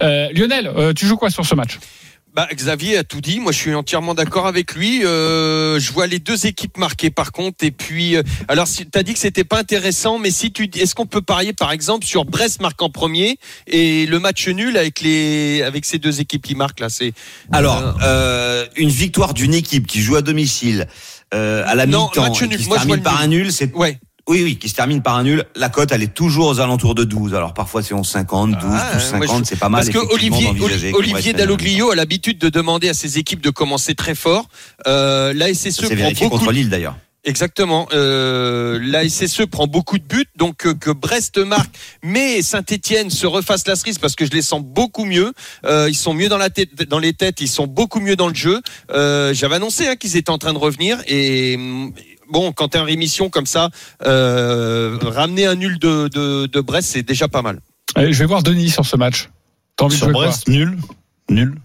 [0.04, 1.80] Euh, Lionel, euh, tu joues quoi sur ce match?
[2.34, 3.42] Bah, Xavier a tout dit.
[3.42, 5.04] Moi, je suis entièrement d'accord avec lui.
[5.04, 7.66] Euh, je vois les deux équipes marquées, par contre.
[7.66, 10.96] Et puis, euh, alors, si, t'as dit que c'était pas intéressant, mais si tu, est-ce
[10.96, 15.02] qu'on peut parier, par exemple, sur Brest marque en premier et le match nul avec
[15.02, 17.12] les, avec ces deux équipes qui marquent là, c'est.
[17.52, 20.88] Alors, euh, une victoire d'une équipe qui joue à domicile
[21.34, 23.24] euh, à la Non, mi-temps qui se termine par nul.
[23.24, 24.00] un nul, c'est Ouais.
[24.28, 25.46] Oui oui qui se termine par un nul.
[25.56, 27.34] La cote elle est toujours aux alentours de 12.
[27.34, 29.86] Alors parfois c'est 11,50, 12, Ah, 12,50, moi, je- c'est pas mal.
[29.86, 30.50] Parce que Olivier,
[30.94, 34.48] Olivier Dalloglio a l'habitude de demander à ses équipes de commencer très fort.
[34.88, 36.96] Euh, la SSE prend beaucoup contre Lille d'ailleurs.
[37.24, 37.88] Exactement.
[37.94, 41.70] Euh, la SSE prend beaucoup de buts, donc euh, que Brest marque,
[42.02, 45.32] mais Saint-Etienne se refasse la cerise parce que je les sens beaucoup mieux.
[45.64, 48.28] Euh, ils sont mieux dans la tête, dans les têtes, ils sont beaucoup mieux dans
[48.28, 48.60] le jeu.
[48.92, 51.94] Euh, J'avais annoncé hein, qu'ils étaient en train de revenir et hum,
[52.32, 53.70] bon, quand t'es en rémission comme ça,
[54.06, 57.60] euh, ramener un nul de, de, de Brest, c'est déjà pas mal.
[57.96, 59.30] Allez, Je vais voir Denis sur ce match.
[59.76, 60.78] T'as envie Sur de jouer Brest, nul.
[61.30, 61.56] Nul.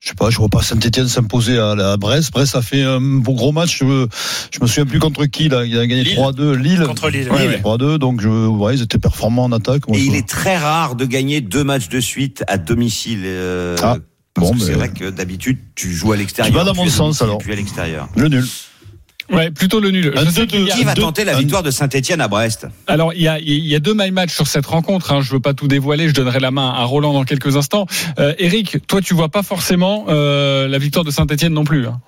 [0.00, 2.30] Je sais pas, je vois pas Saint-Etienne s'imposer à, à Brest.
[2.30, 3.78] Brest a fait un beau gros match.
[3.78, 4.06] Je,
[4.50, 5.64] je me souviens plus contre qui, là.
[5.64, 6.18] Il a gagné Lille.
[6.18, 6.52] 3-2.
[6.56, 6.82] Lille.
[6.86, 7.62] Contre Lille, Ouais, oui, oui.
[7.62, 7.96] 3-2.
[7.96, 9.88] Donc, je, ouais, ils étaient performants en attaque.
[9.88, 13.22] Moi, Et il est très rare de gagner deux matchs de suite à domicile.
[13.24, 13.96] euh, Ah,
[14.34, 16.52] parce bon, que c'est mais- vrai que d'habitude tu joues à l'extérieur.
[16.52, 17.38] Tu vas dans es mon sens, domicile, alors.
[17.38, 18.08] Puis à l'extérieur.
[18.14, 18.44] Le nul.
[19.32, 20.12] Ouais, plutôt le nul.
[20.14, 20.74] Je sais y a-.
[20.74, 23.66] Qui va deux- tenter la victoire de Saint-Etienne à Brest Alors, il y a, il
[23.66, 25.12] y a deux my match sur cette rencontre.
[25.12, 25.20] Hein.
[25.22, 26.08] Je veux pas tout dévoiler.
[26.08, 27.86] Je donnerai la main à Roland dans quelques instants.
[28.18, 31.86] Euh, Eric, toi, tu vois pas forcément euh, la victoire de Saint-Etienne non plus.
[31.86, 32.00] hein.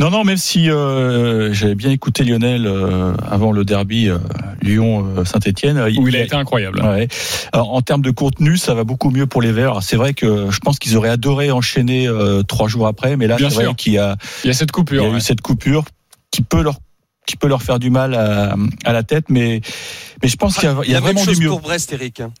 [0.00, 4.18] Non, non, même si euh, j'avais bien écouté Lionel euh, avant le derby euh,
[4.62, 5.82] Lyon-Saint-Etienne.
[5.98, 6.80] Où il a été incroyable.
[6.82, 7.08] Ouais.
[7.52, 9.82] Alors, en termes de contenu, ça va beaucoup mieux pour les Verts.
[9.82, 13.36] C'est vrai que je pense qu'ils auraient adoré enchaîner euh, trois jours après, mais là,
[13.36, 13.76] Bien c'est vrai sûr.
[13.76, 15.04] qu'il y a, Il y a cette il y coupure.
[15.04, 15.16] a ouais.
[15.16, 15.84] eu cette coupure
[16.30, 16.78] qui peut leur
[17.26, 19.60] qui peut leur faire du mal à, à la tête, mais
[20.22, 21.48] mais je pense qu'il y a, y vraiment du mieux.
[21.48, 22.20] pour Brest, Eric.
[22.20, 22.32] hein.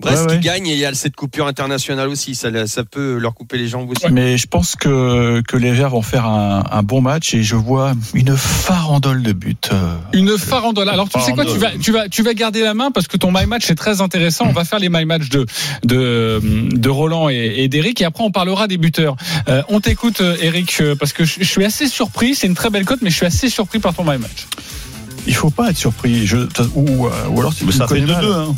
[0.00, 0.40] Brest Ouais, qui ouais.
[0.40, 2.34] gagne et il y a cette coupure internationale aussi.
[2.34, 4.06] Ça, ça peut leur couper les jambes aussi.
[4.10, 7.54] Mais je pense que, que les Verts vont faire un, un bon match et je
[7.56, 9.54] vois une farandole de buts.
[9.70, 9.94] euh.
[10.14, 10.88] Une farandole.
[10.88, 13.16] Alors tu sais quoi, tu vas, tu vas, tu vas garder la main parce que
[13.16, 14.46] ton my match est très intéressant.
[14.48, 15.46] On va faire les my match de
[15.84, 16.40] de
[16.72, 19.16] de Roland et, et d'Eric et après on parlera des buteurs.
[19.48, 22.34] Euh, on t'écoute, euh, Eric, parce que je, je suis assez surpris.
[22.34, 24.46] C'est une très belle cote, mais je suis assez surpris par ton my match.
[25.26, 26.26] Il faut pas être surpris.
[26.26, 26.38] Je,
[26.74, 28.14] ou, ou alors si Mais tu ça me fait connais 2-2.
[28.14, 28.24] mal.
[28.32, 28.54] Hein.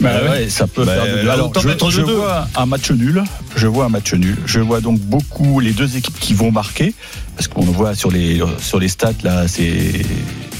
[0.00, 2.10] Bah ouais, ça peut Bah, faire de là, Alors, autant je, mettre je 2-2.
[2.16, 3.22] vois un match nul.
[3.56, 4.36] Je vois un match nul.
[4.46, 6.94] Je vois donc beaucoup les deux équipes qui vont marquer
[7.36, 10.04] parce qu'on voit sur les sur les stats là, c'est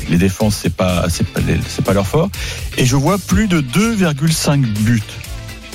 [0.09, 2.31] les défenses c'est pas c'est pas les- c'est pas leur fort.
[2.79, 5.03] Et je vois plus de 2,5 buts.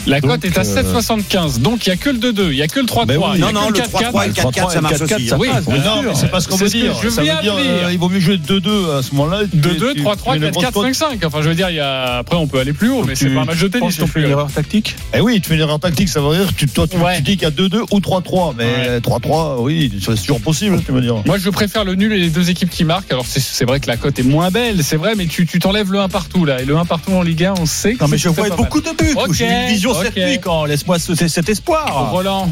[0.08, 1.60] La cote est à euh, 7,75.
[1.60, 3.06] Donc il y a que le 2-2, il y a que le 3-3.
[3.06, 3.40] Ben oui.
[3.40, 4.12] Non, non, le 4-4.
[4.12, 5.32] 3-3 et le 4-4, ça marche aussi.
[5.38, 5.48] Oui,
[5.86, 6.96] non, mais c'est pas ce qu'on veut dire.
[7.02, 9.42] je Ça veut dire, euh, il vaut mieux jouer 2-2 à ce moment-là.
[9.52, 11.12] Tu- 2-2, tu- 3-3, tu mets une 4-4, grosse cote.
[11.22, 11.26] 5-5.
[11.26, 12.18] Enfin, je veux dire, il y a...
[12.18, 13.96] après, on peut aller plus haut, mais c'est Tu- pas un match de tu penses
[13.96, 14.96] tennis je fais une erreur tactique?
[15.14, 17.18] Eh oui, tu fais une erreur tactique, ça veut dire que tu, toi, tu, Ouais.
[17.18, 18.54] tu dis qu'il y a 2-2 ou 3-3.
[18.58, 21.16] Mais 3-3, oui, c'est toujours possible, tu veux dire.
[21.26, 23.12] Moi, je préfère le nul et les deux équipes qui marquent.
[23.12, 25.92] Alors, c'est- vrai que la cote est moins belle, c'est vrai, mais tu tu t'enlèves
[25.92, 26.62] le 1 partout, là.
[26.62, 28.82] Et le 1 partout en Ligue 1, on sait que Non mais je vois beaucoup
[28.82, 29.16] de buts.
[29.32, 30.24] J'ai une vision cette ok.
[30.24, 32.12] nuit quand laisse-moi ce- cet espoir.
[32.12, 32.50] Roland,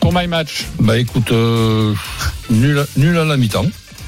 [0.00, 0.64] ton my match.
[0.80, 1.94] Bah écoute, euh,
[2.50, 3.66] nul, nul à la mi-temps.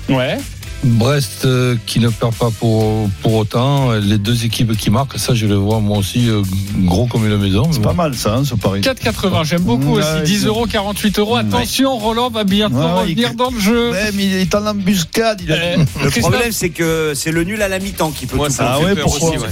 [0.09, 0.39] Ouais.
[0.87, 3.93] Brest euh, qui ne perd pas pour, pour autant.
[3.93, 6.43] Les deux équipes qui marquent, ça je les vois moi aussi euh,
[6.85, 7.69] gros comme une maison.
[7.73, 8.81] C'est pas mal, ça, hein, ce pari.
[8.81, 10.33] 4,80, j'aime beaucoup Ouais, aussi.
[10.33, 11.37] 10 euros, 48 euros.
[11.37, 13.91] Attention, Roland va bientôt Ouais, revenir il- dans le jeu.
[13.91, 15.41] Ouais, mais il est en embuscade.
[15.43, 15.57] Il a...
[15.57, 18.49] Euh, Le Christophe, problème, c'est que c'est le nul à la mi-temps qui peut Moi,
[18.49, 19.39] tout ça Ah ouais, pourquoi aussi.
[19.39, 19.49] ouais.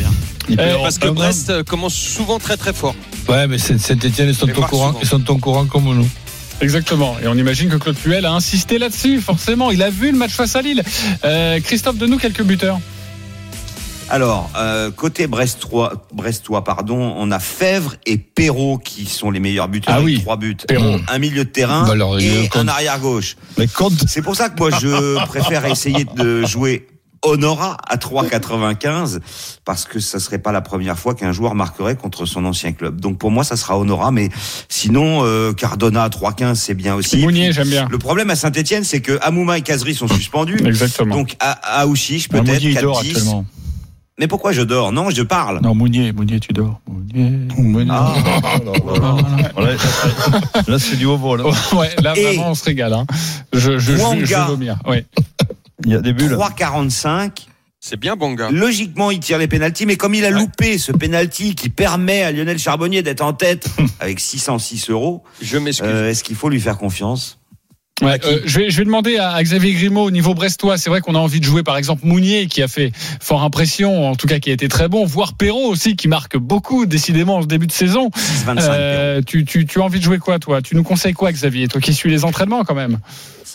[0.48, 2.94] il Euh, avoir Parce que Brest commence souvent très très fort.
[3.28, 6.08] Ouais, mais Saint-Etienne, ils sont au courant, ils sont au courant comme nous.
[6.60, 7.16] Exactement.
[7.22, 9.70] Et on imagine que Claude Puel a insisté là-dessus, forcément.
[9.70, 10.82] Il a vu le match face à Lille.
[11.24, 12.78] Euh, Christophe, de nous quelques buteurs.
[14.10, 19.68] Alors, euh, côté Brestois, Brestois, pardon, on a Fèvre et Perrault qui sont les meilleurs
[19.68, 20.20] buteurs Ah oui.
[20.20, 20.56] trois buts.
[20.68, 21.00] Perrault.
[21.08, 22.62] Un milieu de terrain Bah alors, et compte.
[22.62, 23.36] un arrière gauche.
[23.56, 24.04] Mais compte.
[24.06, 26.86] C'est pour ça que moi je préfère essayer de jouer
[27.24, 29.18] Honora à 3,95
[29.64, 33.00] parce que ça serait pas la première fois qu'un joueur marquerait contre son ancien club.
[33.00, 34.28] Donc pour moi ça sera Honora, mais
[34.68, 37.18] sinon euh, Cardona à 3,15 c'est bien aussi.
[37.18, 37.88] Mounier, j'aime bien.
[37.90, 40.58] Le problème à Saint-Etienne, c'est que Amouma et Kazri sont suspendus.
[40.64, 41.14] Exactement.
[41.16, 43.08] Donc à, à Ah, peut-être Mounier il dort 4-10.
[43.10, 43.46] actuellement.
[44.16, 44.92] Mais pourquoi je dors?
[44.92, 45.60] Non, je parle.
[45.62, 46.80] Non Mounier, Mounier tu dors.
[46.88, 47.88] Mounier.
[47.90, 48.14] Ah.
[49.54, 49.72] Voilà,
[50.68, 51.40] Là, c'est du haut vol.
[51.40, 51.50] hein.
[51.76, 52.92] ouais, là, Et- vraiment, on se régale.
[52.92, 53.06] Hein.
[53.52, 54.48] Je, je, je, Wanga.
[54.84, 54.88] je.
[54.90, 55.04] Ouais.
[55.84, 56.32] Il y a des bulles.
[56.32, 57.46] 3,45.
[57.80, 58.48] C'est bien Banga.
[58.50, 62.32] Logiquement, il tire les pénalties, mais comme il a loupé ce pénalty qui permet à
[62.32, 63.68] Lionel Charbonnier d'être en tête
[64.00, 65.86] avec 606 euros, Je m'excuse.
[65.92, 67.38] euh, est-ce qu'il faut lui faire confiance?
[68.02, 70.78] Ouais, euh, je, vais, je vais demander à, Xavier Grimaud au niveau brestois.
[70.78, 74.08] C'est vrai qu'on a envie de jouer par exemple Mounier qui a fait fort impression,
[74.10, 77.36] en tout cas qui a été très bon, voire Perrault aussi qui marque beaucoup décidément
[77.36, 78.08] en ce début de saison.
[78.16, 80.60] 6,25 Euh, tu, tu, tu as envie de jouer quoi toi?
[80.60, 81.68] Tu nous conseilles quoi Xavier?
[81.68, 82.98] Toi qui suis les entraînements quand même.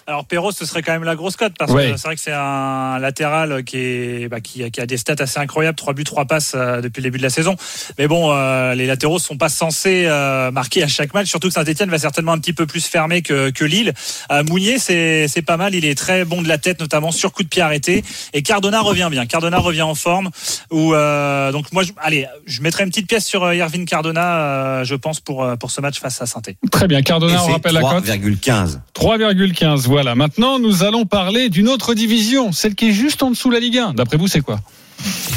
[0.10, 1.92] Alors Perrault, ce serait quand même la grosse cote parce Ouais.
[1.92, 4.98] que c'est vrai que c'est un latéral qui est bah, qui, a- qui a des
[4.98, 7.56] stats assez incroyables, trois buts, trois passes euh, depuis le début de la saison.
[8.00, 11.28] Mais bon, euh, les latéraux sont pas censés euh, marquer à chaque match.
[11.28, 13.94] Surtout que Saint-Etienne va certainement un petit peu plus fermer que, que Lille.
[14.32, 15.76] Euh, Mounier, c'est pas mal.
[15.76, 18.04] Il est très bon de la tête, notamment sur coup de pied arrêté.
[18.34, 19.28] Et Cardona revient bien.
[19.28, 20.32] Cardona revient en forme.
[20.72, 24.84] Ou euh, donc moi, je, allez, je mettrai une petite pièce sur Yervin Cardona, euh,
[24.86, 26.42] je pense pour pour ce match face à saint
[26.72, 28.80] Très bien, Et Cardona, on rappelle la cote 3,15.
[28.96, 29.86] 3,15.
[29.86, 29.99] Voilà.
[30.04, 33.60] Maintenant, nous allons parler d'une autre division, celle qui est juste en dessous de la
[33.60, 33.94] Ligue 1.
[33.94, 34.60] D'après vous, c'est quoi?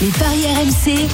[0.01, 1.09] Les paris RMC,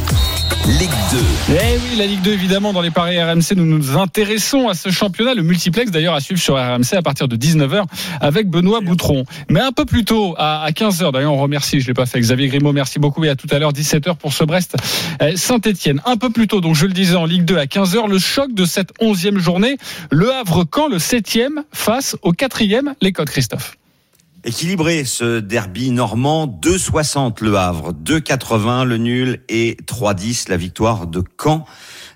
[0.67, 1.19] Ligue 2.
[1.51, 4.91] Eh oui, la Ligue 2, évidemment, dans les paris RMC, nous nous intéressons à ce
[4.91, 7.85] championnat, le multiplex d'ailleurs à suivre sur RMC à partir de 19h
[8.21, 9.25] avec Benoît Boutron.
[9.51, 12.49] Mais un peu plus tôt, à 15h, d'ailleurs, on remercie, je l'ai pas fait, Xavier
[12.49, 14.77] Grimaud, merci beaucoup, et à tout à l'heure, 17h pour ce Brest
[15.23, 16.01] euh, Saint-Etienne.
[16.05, 18.53] Un peu plus tôt, donc je le disais en Ligue 2 à 15h, le choc
[18.53, 19.77] de cette 11e journée,
[20.11, 23.78] Le Havre quand le 7e face au 4e, les codes Christophe.
[24.49, 31.23] Équilibré ce derby normand, 2,60 le Havre, 2,80 le nul et 3,10 la victoire de
[31.39, 31.67] Caen.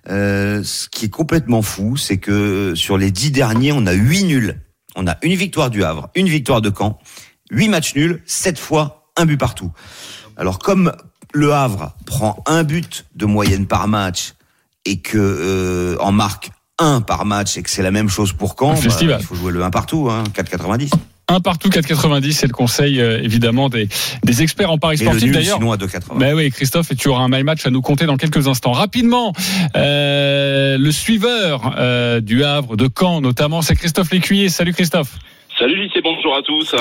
[0.08, 4.24] Euh, ce qui est complètement fou, c'est que sur les dix derniers, on a huit
[4.24, 4.58] nuls.
[4.96, 6.98] On a une victoire du Havre, une victoire de Caen,
[7.50, 9.70] huit matchs nuls, sept fois un but partout.
[10.38, 10.90] Alors comme
[11.34, 14.32] le Havre prend un but de moyenne par match
[14.86, 18.56] et que euh, en marque un par match et que c'est la même chose pour
[18.58, 20.92] Caen, bah, il faut jouer le 1 partout, hein, 4,90.
[21.32, 23.88] Un partout 4,90, c'est le conseil euh, évidemment des,
[24.22, 25.56] des experts en paris Et le sportif nul, d'ailleurs.
[25.58, 26.18] sinon à 2,80.
[26.18, 28.72] Ben oui, Christophe, et tu auras un my match à nous compter dans quelques instants.
[28.72, 29.32] Rapidement,
[29.74, 34.48] euh, le suiveur euh, du Havre, de Caen notamment, c'est Christophe Lécuyer.
[34.50, 35.16] Salut Christophe.
[35.58, 36.74] Salut lycée, bonjour à tous.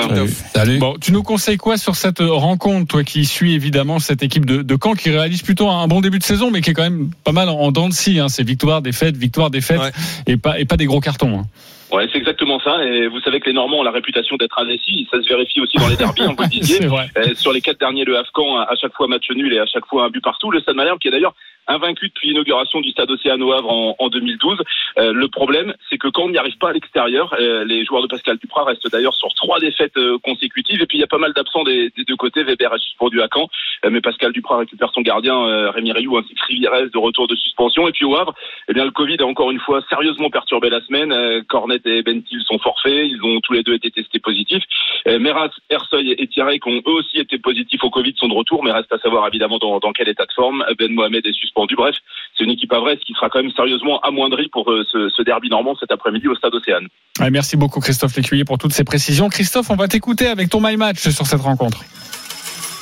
[0.54, 0.78] Salut.
[0.78, 4.62] Bon, tu nous conseilles quoi sur cette rencontre, toi qui suis évidemment cette équipe de,
[4.62, 7.10] de Caen qui réalise plutôt un bon début de saison, mais qui est quand même
[7.24, 8.18] pas mal en, en dents de scie.
[8.18, 8.28] Hein.
[8.28, 9.90] C'est victoire, défaite, victoire, défaite, Ouais.
[10.26, 11.40] et pas et pas des gros cartons.
[11.40, 11.46] Hein.
[11.92, 12.82] Ouais, c'est exactement ça.
[12.84, 15.06] Et vous savez que les Normands ont la réputation d'être indécis.
[15.10, 16.80] Ça se vérifie aussi dans les derbies, hein, vous le disiez.
[16.84, 19.86] Euh, sur les quatre derniers, le Afghan, à chaque fois match nul et à chaque
[19.86, 20.50] fois un but partout.
[20.50, 21.34] Le Stade Malherbe, qui est d'ailleurs
[21.68, 24.58] invaincu depuis l'inauguration du Stade Océano Havre en, en 2012.
[24.98, 28.02] Euh, le problème, c'est que quand on n'y arrive pas à l'extérieur, euh, les joueurs
[28.02, 30.82] de Pascal Duprat restent d'ailleurs sur trois défaites euh, consécutives.
[30.82, 32.42] Et puis il y a pas mal d'absents des, des deux côtés.
[32.42, 33.48] Weber est suspendu à Caen,
[33.84, 37.28] euh, mais Pascal Duprat récupère son gardien euh, Rémi Rioux ainsi que Rivierez de retour
[37.28, 37.88] de suspension.
[37.88, 38.34] Et puis au Havre,
[38.68, 41.12] eh bien le Covid a encore une fois sérieusement perturbé la semaine.
[41.12, 43.06] Euh, Cornet et Bentil sont forfaits.
[43.06, 44.64] Ils ont tous les deux été testés positifs.
[45.06, 48.62] Meras, Ersoy et Thierry, qui ont eux aussi été positifs au Covid, sont de retour,
[48.62, 50.64] mais reste à savoir évidemment dans, dans quel état de forme.
[50.78, 51.51] Ben Mohamed est suspendu.
[51.54, 51.96] Bref,
[52.36, 55.22] c'est une équipe à Brest qui sera quand même sérieusement amoindrie pour euh, ce, ce
[55.22, 56.86] derby normand cet après-midi au Stade Océane.
[57.20, 59.28] Ouais, merci beaucoup Christophe Lécuyer pour toutes ces précisions.
[59.28, 61.84] Christophe, on va t'écouter avec ton my match sur cette rencontre.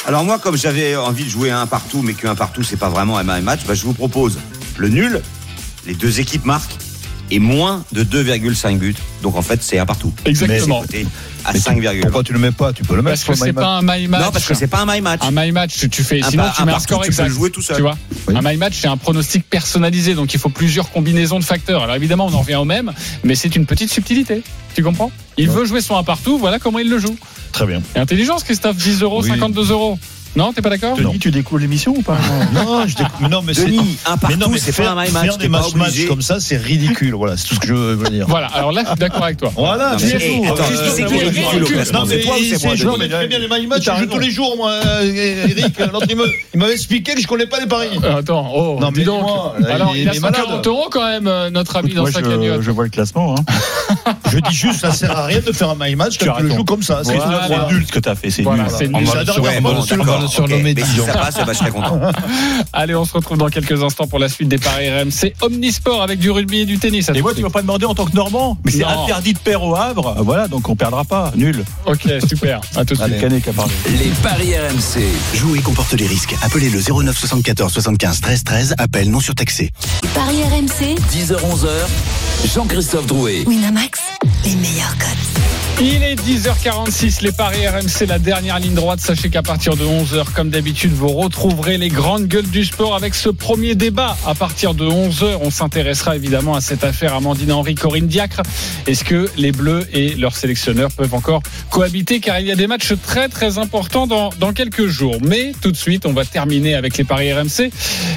[0.07, 3.19] Alors moi, comme j'avais envie de jouer un partout, mais qu'un partout, c'est pas vraiment
[3.19, 4.41] un match, bah, je vous propose
[4.79, 5.21] le nul,
[5.87, 6.77] les deux équipes marquent,
[7.31, 8.95] et moins de 2,5 buts.
[9.23, 10.13] Donc en fait, c'est un partout.
[10.25, 10.83] Exactement.
[10.93, 11.05] Mais
[11.45, 12.01] à Mais tu- 5,1.
[12.03, 12.73] Pourquoi tu le mets pas?
[12.73, 14.23] Tu peux le mettre Parce que c'est pas un my match.
[14.23, 15.21] Non, parce que c'est pas un my match.
[15.23, 15.89] un my match.
[15.91, 16.23] Tu, fais.
[16.23, 17.29] Un sinon, pa- tu un mets un score tu peux exact.
[17.29, 17.77] le jouer tout seul.
[17.77, 17.97] Tu vois.
[18.29, 18.35] Oui.
[18.37, 21.83] Un my match, c'est un pronostic personnalisé, donc il faut plusieurs combinaisons de facteurs.
[21.83, 22.93] Alors évidemment, on en revient au même,
[23.25, 24.43] mais c'est une petite subtilité.
[24.75, 25.11] Tu comprends?
[25.39, 26.39] Il veut jouer son un partout.
[26.39, 27.17] Voilà comment il le joue.
[27.53, 27.83] Très bien.
[27.97, 28.77] Et intelligence, Christophe.
[28.77, 29.29] 10 euros, Oui.
[29.31, 29.99] 52 euros.
[30.37, 30.99] Non, t'es pas d'accord?
[31.01, 31.13] Non.
[31.21, 32.17] tu découvres l'émission ou pas?
[32.55, 33.67] Non, je décou- non, mais c'est.
[33.67, 35.25] Denis, un partout, c'est faire, pas un my match.
[35.25, 37.15] faire des matchs comme ça, c'est ridicule.
[37.15, 38.27] Voilà, c'est tout ce que je veux dire.
[38.29, 38.47] Voilà.
[38.49, 39.53] Alors là, je suis d'accord avec toi.
[39.57, 40.45] Voilà, Non, c'est mais- tout.
[40.53, 40.65] Euh,
[40.95, 42.93] c'est euh, qui euh, ridicule euh, Non, C'est mais toi c'est c'est- moi, je Denis
[42.97, 45.79] connais très bien les my match, je joue tous les jours, moi, euh, Eric.
[45.93, 47.89] L'autre, il me- il m'avait expliqué que je connais pas les paris.
[48.03, 49.27] Euh, Attends, oh, Non, dis mais donc.
[49.69, 50.41] Alors, il a est malade.
[50.43, 52.63] 140 euros quand même, euh, notre ami dans sa je, cagnotte.
[52.63, 53.35] je vois le classement.
[53.39, 53.45] Hein.
[54.33, 56.37] Je dis juste, ça sert à rien de faire un my match Tu quand as
[56.37, 57.01] tu le joues comme ça.
[57.05, 58.73] C'est nul ce que t'as fait, c'est Voilà, nul.
[58.79, 59.07] c'est On nul.
[60.21, 62.01] D'accord, Mais si ça passe, eh ben, je serais content.
[62.73, 66.19] Allez, on se retrouve dans quelques instants pour la suite des paris RMC Omnisport avec
[66.19, 67.09] du rugby et du tennis.
[67.09, 68.59] À Et moi, tu vas pas demander en tant que Normand.
[68.65, 70.17] Mais c'est interdit de perdre au Havre.
[70.23, 71.33] Voilà, donc on perdra pas.
[71.37, 71.65] Nul.
[71.87, 72.61] Ok, super.
[72.77, 73.15] À tout de suite.
[73.15, 73.73] le Canet qui a parlé.
[73.87, 75.05] Les paris RMC.
[75.35, 76.35] Jouer comporte les risques.
[76.43, 78.75] Appelez le 09 74 75 13 13.
[78.79, 79.71] Appel non surtaxé.
[80.15, 82.49] Paris RMC, 10h-11h.
[82.55, 83.45] Jean-Christophe Drouet.
[83.47, 84.01] Winamax,
[84.45, 85.50] les meilleurs codes.
[85.79, 89.01] Il est 10h46, les paris RMC, la dernière ligne droite.
[89.01, 93.15] Sachez qu'à partir de 11h, comme d'habitude, vous retrouverez les grandes gueules du sport avec
[93.15, 94.17] ce premier débat.
[94.27, 98.43] À partir de 11h, on s'intéressera évidemment à cette affaire Amandine Henry, Corinne Diacre.
[98.87, 102.21] Est-ce que les Bleus et leurs sélectionneurs peuvent encore cohabiter?
[102.21, 105.17] Car il y a des matchs très très importants dans, dans quelques jours.
[105.23, 107.71] Mais tout de suite, on va terminer avec les paris RMC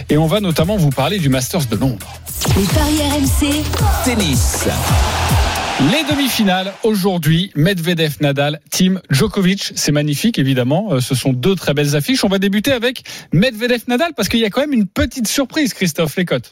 [0.09, 2.07] et on va notamment vous parler du Masters de Londres.
[2.57, 3.63] Les paris RMC,
[4.03, 4.67] Tennis.
[5.79, 10.93] Les demi-finales aujourd'hui, Medvedev, Nadal, Team Djokovic, c'est magnifique évidemment.
[10.93, 12.23] Euh, Ce sont deux très belles affiches.
[12.23, 15.73] On va débuter avec Medvedev, Nadal parce qu'il y a quand même une petite surprise,
[15.73, 16.51] Christophe Lécotte.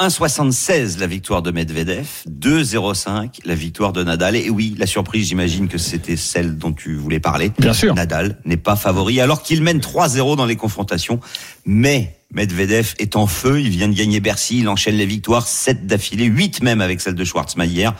[0.00, 4.36] 1,76 la victoire de Medvedev, 2,05 la victoire de Nadal.
[4.36, 7.50] Et oui, la surprise, j'imagine que c'était celle dont tu voulais parler.
[7.58, 7.94] Bien sûr.
[7.94, 11.20] Nadal n'est pas favori alors qu'il mène 3-0 dans les confrontations.
[11.64, 15.86] Mais Medvedev est en feu, il vient de gagner Bercy, il enchaîne les victoires, 7
[15.86, 17.94] d'affilée, 8 même avec celle de Schwartzmann hier.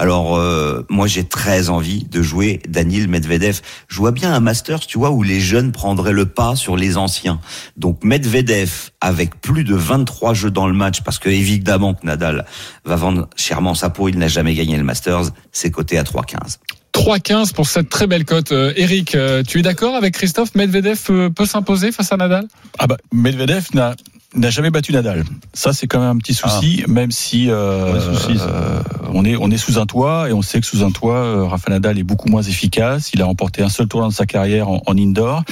[0.00, 3.60] Alors euh, moi j'ai très envie de jouer Daniil Medvedev.
[3.86, 6.96] Je vois bien un Masters, tu vois, où les jeunes prendraient le pas sur les
[6.96, 7.38] anciens.
[7.76, 12.46] Donc Medvedev avec plus de 23 jeux dans le match, parce que évidemment que Nadal
[12.86, 16.56] va vendre chèrement sa peau, il n'a jamais gagné le Masters, c'est coté à 3,15.
[16.92, 18.52] 3-15 pour cette très belle cote.
[18.52, 20.54] Euh, Eric, euh, tu es d'accord avec Christophe?
[20.54, 22.46] Medvedev euh, peut s'imposer face à Nadal?
[22.78, 23.94] Ah bah, Medvedev n'a
[24.36, 25.24] n'a jamais battu Nadal.
[25.54, 29.50] Ça, c'est quand même un petit souci, même si euh, Ouais, euh, on est on
[29.50, 32.04] est sous un toit et on sait que sous un toit, euh, Rafa Nadal est
[32.04, 33.10] beaucoup moins efficace.
[33.12, 35.42] Il a remporté un seul tournoi de sa carrière en, en indoor,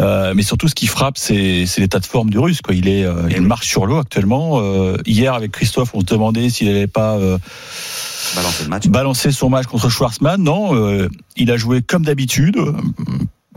[0.00, 2.60] Euh, mais surtout ce qui frappe, c'est c'est l'état de forme du Russe.
[2.62, 2.74] Quoi.
[2.74, 4.60] Il est il marche sur l'eau actuellement.
[4.60, 7.38] Euh, hier avec Christophe, on se demandait s'il n'allait pas euh,
[8.36, 8.86] Balancer le match.
[8.88, 10.42] balancer son match contre Schwarzman.
[10.42, 12.56] Non, euh, il a joué comme d'habitude,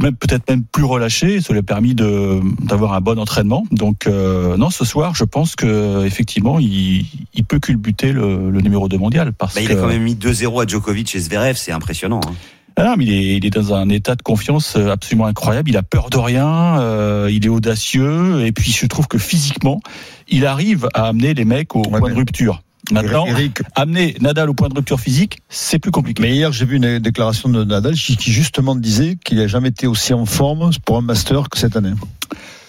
[0.01, 1.41] même peut-être même plus relâché.
[1.41, 3.63] Ça lui a permis de d'avoir un bon entraînement.
[3.71, 8.61] Donc euh, non, ce soir, je pense que effectivement, il, il peut culbuter le, le
[8.61, 11.19] numéro 2 mondial parce Bah, il que a quand même mis 2-0 à Djokovic et
[11.19, 12.21] Zverev, c'est impressionnant.
[12.27, 12.33] hein.
[12.79, 15.67] Ah non, mais il est, il est dans un état de confiance euh, absolument incroyable.
[15.71, 19.79] Il a peur de rien, euh, il est audacieux, et puis je trouve que physiquement,
[20.27, 22.61] il arrive à amener les mecs au Ouais, point de rupture.
[22.91, 26.21] Maintenant, Eric, amener Nadal au point de rupture physique, c'est plus compliqué.
[26.21, 29.69] mais hier j'ai vu une déclaration de Nadal qui, qui justement disait qu'il n'a jamais
[29.69, 31.93] été aussi en forme pour un master que cette année.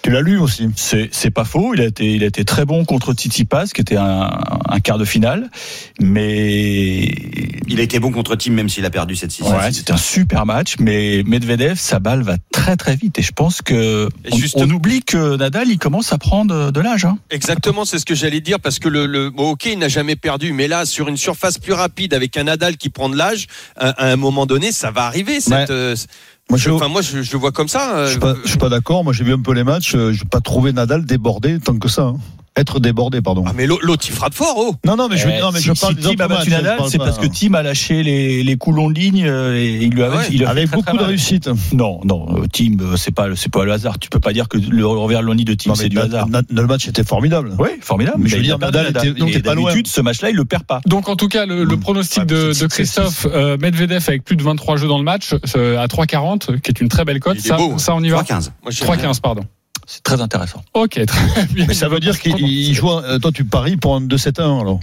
[0.09, 1.75] Tu l'as lu aussi C'est c'est pas faux.
[1.75, 4.97] Il a été il a été très bon contre Tsitsipas, qui était un, un quart
[4.97, 5.51] de finale,
[6.01, 7.03] mais
[7.67, 9.97] Il a été bon contre Team, même s'il a perdu cette 6 ouais, c'était un
[9.97, 10.77] super match.
[10.79, 14.65] Mais Medvedev, sa balle va très très vite, et je pense que Et on, justement-
[14.65, 17.05] on oublie que Nadal, il commence à prendre de l'âge.
[17.05, 17.19] Hein.
[17.29, 20.15] Exactement, c'est ce que j'allais dire parce que le, le bon, ok, il n'a jamais
[20.15, 23.45] perdu, mais là sur une surface plus rapide avec un Nadal qui prend de l'âge,
[23.75, 25.39] à, à un moment donné, ça va arriver.
[25.39, 25.65] Cette, Ouais.
[25.69, 25.95] euh,
[26.49, 27.95] Moi, je, enfin, moi, je, je le vois comme ça.
[27.97, 29.03] euh, Je suis pas, je suis pas d'accord.
[29.03, 29.93] Moi, j'ai vu un peu les matchs.
[29.95, 32.03] euh, Je n'ai pas trouvé Nadal débordé tant que ça.
[32.03, 32.17] hein.
[32.59, 33.45] Être débordé, pardon.
[33.47, 34.75] Ah mais l'autre, il frappe fort, oh.
[34.85, 36.49] Non, non, mais je, Eh, non, mais si, je si parle des Tim a battu
[36.49, 39.77] Nadal, c'est parce que Tim a lâché les, les coups longs de ligne euh, et
[39.81, 41.49] il lui a, Ah ouais, il a fait avec très, beaucoup très de réussite.
[41.71, 43.97] Non, non, euh, Tim, euh, c'est pas c'est pas le hasard.
[43.97, 46.27] Tu peux pas dire que le revers long de Tim c'est du hasard.
[46.27, 47.53] Na- le match était formidable.
[47.57, 48.17] Oui, formidable.
[48.19, 49.69] Mais je veux dire, Nadal était- était pas loin.
[49.69, 50.81] d'habitude, ce match-là, il le perd pas.
[50.85, 54.43] Donc en tout cas, le, le pronostic Ouais, de, Christophe euh, Medvedev avec plus de
[54.43, 57.39] 23 jeux dans le match euh, à 3,40, qui est une très belle cote.
[57.39, 57.77] Ça, hein.
[57.77, 58.49] ça, on y va 3-15.
[58.63, 58.95] Moi, j'aime bien.
[59.11, 59.43] 3,15, pardon.
[59.91, 60.63] C'est très intéressant.
[60.75, 61.65] Ok, très bien.
[61.67, 62.91] Mais ça veut dire qu'il joue.
[62.91, 64.79] euh, Toi, tu paries pour un 2-7-1 alors?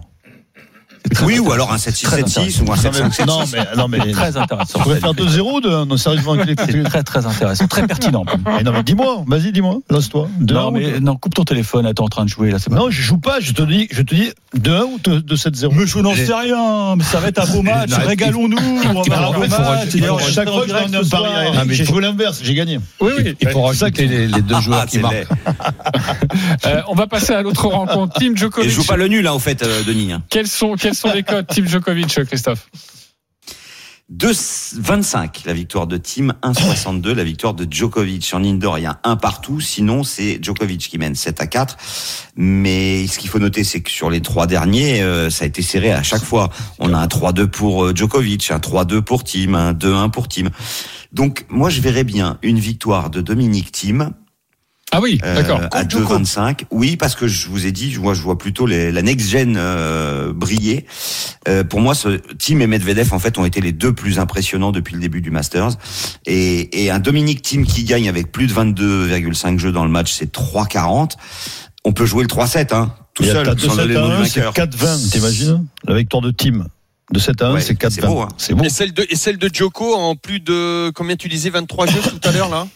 [1.25, 3.27] Oui, ou alors un 7-6-7-6 ou un 7-5-7-6.
[3.27, 4.79] Non, mais, non, mais Très intéressant.
[4.79, 6.33] tu pourrais faire 2-0 ou 2 Non, sérieusement.
[6.33, 8.25] avec les- C'est très très intéressant, très pertinent.
[8.61, 10.29] Eh non, mais dis-moi, vas-y, dis-moi, lance-toi.
[10.41, 12.59] 2-1 Non, mais non, coupe ton téléphone, t'es en train de jouer là.
[12.59, 15.73] c'est pas- Non, je joue pas, je te dis, je te dis 2-1 ou 2-7-0
[15.75, 17.91] Mais je n'en sais rien, mais ça va être un beau match.
[17.93, 19.89] Régalons-nous, on va avoir un beau match.
[20.33, 21.65] chaque on fois que je dirait donne que un ce pari soir- à Eric, Ah,
[21.67, 22.81] mais j'ai faut- joué l'inverse, j'ai gagné.
[23.01, 23.37] Oui, oui.
[23.41, 25.27] Il faut rajouter les, les deux joueurs Ah, qui marquent.
[26.67, 28.15] Euh, on va passer à l'autre rencontre.
[28.19, 28.71] Tim Et Djokovic.
[28.71, 30.13] je joue pas le nul, hein, en fait, euh, Denis.
[30.13, 30.23] hein.
[30.31, 32.69] Quels sont, quels sont les codes Tim Djokovic, Christophe
[34.13, 38.31] 2,25 la victoire de Team, 1,62 la victoire de Djokovic.
[38.35, 39.61] En indoor, il y a un partout.
[39.61, 41.77] Sinon, c'est Djokovic qui mène 7 à 4.
[42.37, 45.61] Mais ce qu'il faut noter, c'est que sur les trois derniers, euh, ça a été
[45.61, 46.51] serré à chaque fois.
[46.79, 50.51] On a un 3-2 pour euh, Djokovic, un 3-2 pour Team, un 2-1 pour Team.
[51.13, 54.13] Donc, moi, je verrais bien une victoire de Dominique Team
[54.97, 55.61] Ah oui, euh, d'accord.
[55.73, 56.63] à 2,25.
[56.71, 59.57] Oui, parce que je vous ai dit, moi je vois plutôt les, la next gen
[59.59, 60.87] euh, briller.
[61.49, 64.73] Euh, pour moi, ce Team et Medvedev en fait ont été les deux plus impressionnants
[64.73, 65.73] depuis le début du Masters.
[66.25, 70.11] Et, et un Dominique Team qui gagne avec plus de 22,5 jeux dans le match,
[70.11, 71.11] c'est 3,40.
[71.85, 73.95] On peut jouer le 3-7, hein, tout Il y a seul, t'as sans 2-7 donner
[73.95, 74.67] le nom du à 1, c'est vainqueur.
[74.67, 76.67] 4-20, t'imagines La victoire de Team.
[77.13, 77.91] De 7 à 1, Ouais, c'est 4-20.
[77.91, 78.29] c'est beau, hein.
[78.53, 78.65] Beau.
[78.65, 82.01] Et celle de et celle de Djoko en plus de combien tu disais 23 jeux
[82.01, 82.67] tout à l'heure là?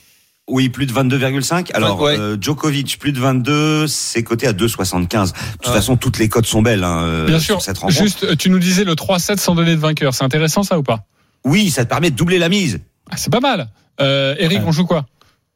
[0.51, 1.71] Oui, plus de 22,5.
[1.75, 2.19] Alors, Ouais.
[2.19, 5.33] euh, Djokovic, plus de 22, c'est coté à 2,75.
[5.33, 5.73] De toute Ouais.
[5.73, 7.63] façon, toutes les cotes sont belles hein, euh, Bien sur sûr.
[7.63, 7.99] cette rencontre.
[8.03, 10.13] Juste, euh, tu nous disais le 3-7 sans donner de vainqueur.
[10.13, 11.05] C'est intéressant ça ou pas?
[11.45, 12.81] Oui, ça te permet de doubler la mise.
[13.11, 13.69] ah, C'est pas mal.
[14.01, 14.65] Euh, Eric, Ouais.
[14.67, 15.07] on joue quoi?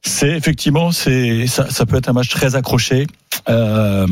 [0.07, 3.07] C'est effectivement, c'est ça, ça peut être un match très accroché.
[3.49, 4.07] Euh,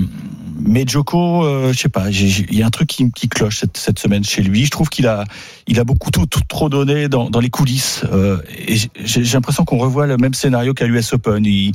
[0.65, 3.77] mais Joko, euh, je sais pas, il y a un truc qui, qui cloche cette,
[3.77, 4.65] cette semaine chez lui.
[4.65, 5.25] Je trouve qu'il a,
[5.67, 8.05] il a beaucoup tout, tout trop donné dans, dans les coulisses.
[8.13, 11.45] Euh, et j'ai l'impression qu'on revoit le même scénario qu'à l'US Open.
[11.45, 11.73] Il,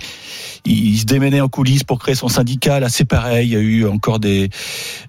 [0.66, 2.80] il se démenait en coulisses pour créer son syndicat.
[2.80, 3.48] Là, c'est pareil.
[3.48, 4.50] Il y a eu encore des,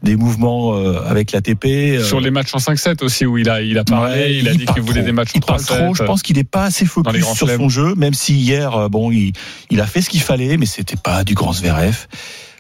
[0.02, 1.64] des mouvements euh, avec l'ATP.
[1.66, 4.48] euh, Sur les matchs en 5-7 aussi où il a, il a parlé, Ouais, il
[4.48, 5.06] a dit qu'il voulait trop.
[5.06, 5.64] des matchs en Il parle 3-7.
[5.66, 5.94] trop.
[5.94, 9.10] Je pense qu'il n'est pas assez focus sur son jeu, même si hier, euh, bon,
[9.12, 9.32] il,
[9.70, 12.06] il a fait ce qu'il fallait, mais c'était pas du grand Zverev.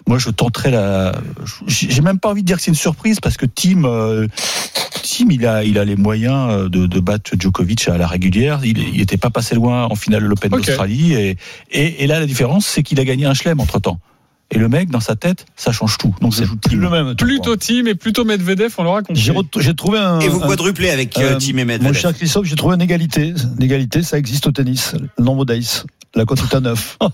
[0.06, 1.12] Moi, je tenterais la.
[1.66, 4.26] J'ai même pas envie de dire que c'est une surprise parce que Tim, euh,
[5.02, 8.60] Tim, il a, il a les moyens euh, de, de battre Djokovic à la régulière.
[8.64, 10.64] Il, il était pas passé loin en finale de l'Open Ok.
[10.64, 11.36] d'Australie et,
[11.70, 14.00] et, et là, la différence, c'est qu'il a gagné un chelem entre temps.
[14.50, 16.14] Et le mec, dans sa tête, ça change tout.
[16.22, 16.80] Donc, C'est joue plus Tim.
[16.80, 17.14] le même.
[17.14, 19.20] tu Plutôt Tim et plutôt Medvedev, on l'aura compris.
[19.58, 20.20] J'ai trouvé un.
[20.20, 21.92] Et vous quadruplez avec euh, Team et Mon Medvedev.
[21.94, 23.34] cher Christophe, j'ai trouvé une égalité.
[23.58, 24.94] Une égalité, ça existe au tennis.
[25.18, 25.84] Le nombre d'ace.
[26.14, 26.98] La cote est à 9.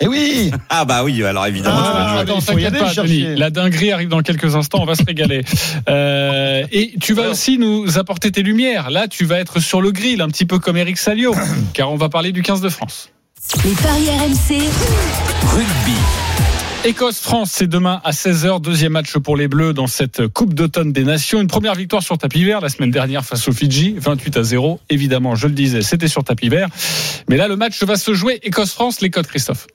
[0.00, 1.76] Eh oui Ah bah oui, alors évidemment.
[1.76, 2.20] tu vas Ah, jouer.
[2.20, 3.02] attends, il faut y t'inquiète aller pas.
[3.02, 3.36] Denis.
[3.36, 5.44] La dinguerie arrive dans quelques instants, on va se régaler.
[5.88, 8.90] Euh, et tu vas aussi nous apporter tes lumières.
[8.90, 11.34] Là, tu vas être sur le grill, un petit peu comme Eric Salio,
[11.74, 13.10] car on va parler du 15 de France.
[13.64, 14.60] Les paris RMC,
[15.46, 15.98] Rugby.
[16.84, 21.02] Écosse-France, c'est demain à 16h, deuxième match pour les Bleus dans cette Coupe d'automne des
[21.02, 21.40] Nations.
[21.40, 24.80] Une première victoire sur tapis vert la semaine dernière face aux Fidji, 28 à 0.
[24.88, 26.68] Évidemment, je le disais, c'était sur tapis vert.
[27.28, 29.66] Mais là, le match va se jouer Écosse-France, les codes Christophe.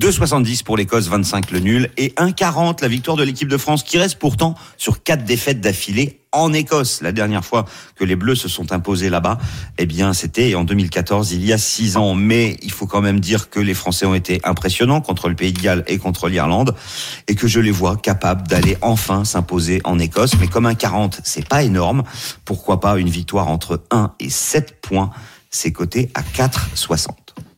[0.00, 3.98] 2,70 pour l'Écosse, 25 le nul et 1,40 la victoire de l'équipe de France qui
[3.98, 7.02] reste pourtant sur quatre défaites d'affilée en Écosse.
[7.02, 9.36] La dernière fois que les Bleus se sont imposés là-bas,
[9.76, 12.14] eh bien c'était en 2014, il y a six ans.
[12.14, 15.52] Mais il faut quand même dire que les Français ont été impressionnants contre le Pays
[15.52, 16.74] de Galles et contre l'Irlande
[17.28, 20.38] et que je les vois capables d'aller enfin s'imposer en Écosse.
[20.40, 22.02] Mais comme un 40, c'est pas énorme.
[22.46, 25.10] Pourquoi pas une victoire entre 1 et 7 points
[25.54, 27.08] C'est coté à 4,60.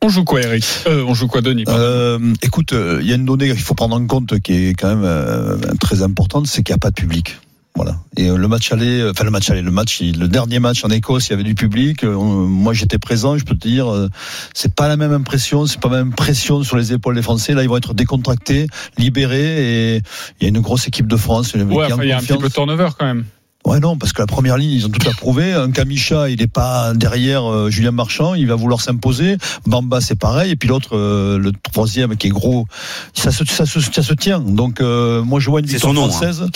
[0.02, 0.66] On joue quoi, Eric?
[0.86, 1.64] Euh, On joue quoi, Denis.
[1.68, 4.74] Euh, écoute, euh, il y a une donnée qu'il faut prendre en compte qui est
[4.74, 7.38] quand même euh, très importante, c'est qu'il n'y a pas de public.
[7.76, 7.96] Voilà.
[8.16, 10.84] Et euh, le match aller, euh, enfin le match aller, le match, le dernier match
[10.84, 12.04] en Écosse, il y avait du public.
[12.04, 13.38] euh, moi, j'étais présent.
[13.38, 14.08] Je peux te dire, euh,
[14.54, 17.54] c'est pas la même impression, c'est pas la même pression sur les épaules des Français.
[17.54, 18.66] Là, ils vont être décontractés,
[18.98, 20.02] libérés, et
[20.40, 21.54] il y a une grosse équipe de France.
[21.54, 23.24] Ouais, enfin, il y a un petit peu de turnover quand même.
[23.64, 25.54] Ouais, non, parce que la première ligne, ils ont tout approuvé.
[25.54, 29.38] Un Kamicha, il n'est pas derrière euh, Julien Marchand, il va vouloir s'imposer.
[29.66, 30.50] Bamba, c'est pareil.
[30.50, 32.66] Et puis l'autre, euh, le troisième, qui est gros,
[33.14, 34.40] ça se, ça se, ça se tient.
[34.40, 36.10] Donc, euh, moi, je vois une C'est victoire son nom, hein.
[36.10, 36.46] française.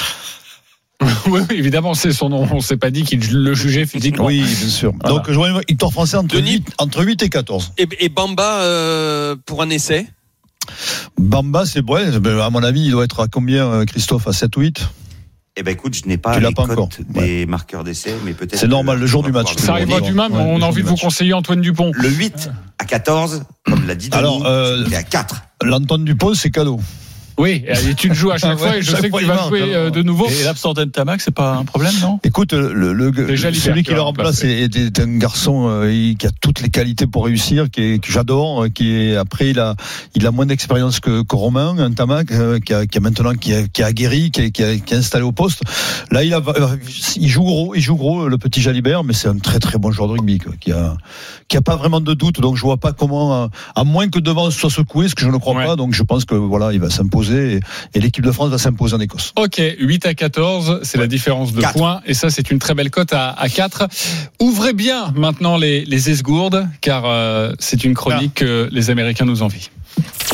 [1.01, 2.47] oui, oui, évidemment, c'est son nom.
[2.53, 4.27] On s'est pas dit qu'il le jugeait physiquement.
[4.27, 4.93] Oui, bien sûr.
[5.01, 5.17] Voilà.
[5.17, 7.73] Donc, je vois une victoire française entre, Denis 8, entre 8 et 14.
[7.79, 10.07] Et, et Bamba euh, pour un essai?
[11.17, 14.29] Bamba, c'est ouais, ben, à mon avis, il doit être à combien, Christophe?
[14.29, 14.87] À 7 ou 8
[15.61, 16.89] Eh ben écoute, je n'ai pas Tu les pas cotes encore.
[17.09, 18.57] des marqueurs d'essai, mais peut-être.
[18.57, 19.57] C'est normal, le jour du match.
[19.57, 20.17] Ça arrivera même.
[20.33, 21.03] Ouais, on a envie de vous match.
[21.03, 21.91] conseiller Antoine Dupont.
[21.95, 22.49] Le 8
[22.79, 25.43] à 14, comme l'a dit Denis, Alors, euh, à 4.
[25.65, 26.79] L'Antoine Dupont, c'est cadeau.
[27.39, 29.25] Oui, et tu te joues à chaque Ah ouais, fois et je sais que tu
[29.25, 30.27] vas jouer euh, de nouveau.
[30.29, 32.19] Et l'absence d'Entamac, c'est pas un problème, non?
[32.25, 36.27] Écoute, le, le, Déjà celui qui le l'a remplace est, est un garçon euh, qui
[36.27, 39.61] a toutes les qualités pour réussir, qui est, que j'adore, euh, qui est après il
[39.61, 39.77] a
[40.17, 43.33] il a moins d'expérience que, que Romain, un Tamac, euh, qui, a, qui a maintenant
[43.35, 45.63] qui a, qui a aguerri, qui est, qui, a- qui est installé au poste.
[46.11, 46.77] Là, il a euh,
[47.17, 49.93] il joue gros, il joue gros le petit Jalibert, mais c'est un très très bon
[49.93, 50.97] joueur de rugby quoi, qui a
[51.47, 52.41] qui a pas vraiment de doute.
[52.41, 55.37] Donc je vois pas comment, à moins que devant soit secoué, ce que je ne
[55.39, 55.65] crois Ouais.
[55.67, 55.77] pas.
[55.77, 57.61] Donc je pense que voilà, il va s'imposer et,
[57.95, 59.33] et l'équipe de France va s'imposer en Écosse.
[59.37, 62.01] Ok, 8 à 14, c'est la différence de points.
[62.07, 63.89] Et ça, c'est une très belle cote à, à 4.
[64.41, 69.43] Ouvrez bien maintenant les, les esgourdes, car euh, c'est une chronique que les Américains nous
[69.43, 69.69] envient.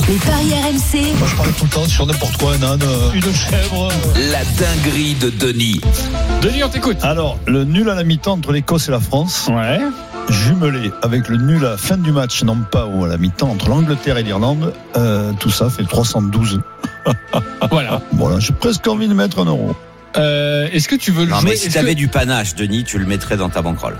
[0.09, 1.16] Les paris RMC.
[1.18, 3.88] Moi je parle tout le temps sur n'importe quoi, un âne, euh, une chèvre.
[4.30, 5.80] La dinguerie de Denis.
[6.42, 6.99] Denis, on t'écoute.
[7.03, 9.78] Alors, le nul à la mi-temps entre l'Écosse et la France, Ouais.
[10.29, 13.51] Jumelé avec le nul à la fin du match, non pas ou à la mi-temps,
[13.51, 16.61] entre l'Angleterre et l'Irlande, euh, tout ça fait 312.
[17.70, 18.01] Voilà.
[18.12, 19.75] Voilà, j'ai presque envie de mettre un euro.
[20.16, 22.85] Euh, Est-ce que tu veux le Non, jouer mais si t'avais que du panache, Denis,
[22.85, 23.97] tu le mettrais dans ta banquerolle.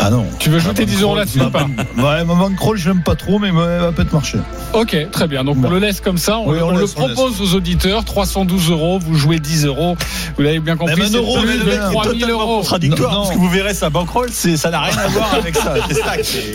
[0.00, 0.24] Ah non.
[0.38, 1.66] Tu veux jouer tes 10 euros là-dessus ou pas?
[1.96, 4.38] Ouais, ma bankroll, je l'aime pas trop, mais elle va peut-être marcher.
[4.72, 5.42] Ok, très bien.
[5.44, 6.38] Donc on le laisse comme ça.
[6.38, 8.04] On, Oui, on on le propose aux auditeurs.
[8.04, 8.98] 312 euros.
[9.00, 9.96] Vous jouez 10 euros.
[10.36, 10.94] Vous l'avez bien compris.
[10.94, 12.58] Même un c'est euro, plus mais de le mec est 3000 euros.
[12.58, 13.22] Contradictoire, Non, non.
[13.24, 15.74] parce que vous verrez sa bankroll, c'est, ça n'a rien à voir avec ça.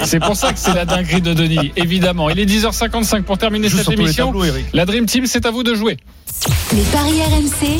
[0.05, 2.29] C'est pour ça que c'est la dinguerie de Denis, évidemment.
[2.29, 4.33] Il est 10h55 pour terminer Juste cette émission.
[4.73, 5.97] La Dream Team, c'est à vous de jouer.
[6.73, 7.79] Les paris RMC.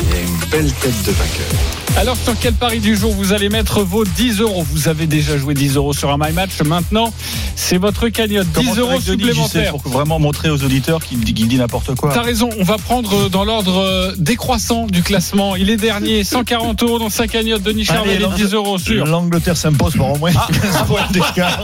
[1.96, 5.38] Alors, sur quel pari du jour vous allez mettre vos 10 euros Vous avez déjà
[5.38, 6.60] joué 10 euros sur un My Match.
[6.64, 7.12] Maintenant,
[7.54, 8.48] c'est votre cagnotte.
[8.48, 9.76] 10 Comment euros supplémentaires.
[9.76, 12.12] Pour vraiment montrer aux auditeurs qu'il dit, dit n'importe quoi.
[12.12, 15.54] T'as raison, on va prendre dans l'ordre euh, décroissant du classement.
[15.56, 17.62] Il est dernier, 140 euros dans sa cagnotte.
[17.62, 19.06] Denis Charvet, les l'Ang- 10 euros sur.
[19.06, 20.32] L'Angleterre s'impose par au moins
[20.62, 21.62] 15 points d'écart.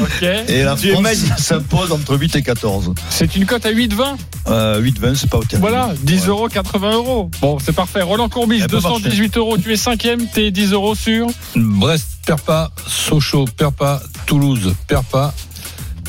[0.00, 0.22] Ok.
[0.48, 1.06] Et la Tu France
[1.36, 2.94] s'impose entre 8 et 14.
[3.10, 4.16] C'est une cote à 8,20.
[4.48, 5.68] Euh, 8-20, c'est pas au terrible.
[5.68, 6.28] Voilà, 10 Ouais.
[6.28, 7.01] euros, 80 euros.
[7.40, 8.02] Bon, c'est parfait.
[8.02, 9.58] Roland Courbis, Elle peut 218 euros.
[9.58, 11.26] Tu es cinquième, t'es 10 euros sur.
[11.56, 15.34] Brest perd pas, Sochaux perd pas, Toulouse perd pas,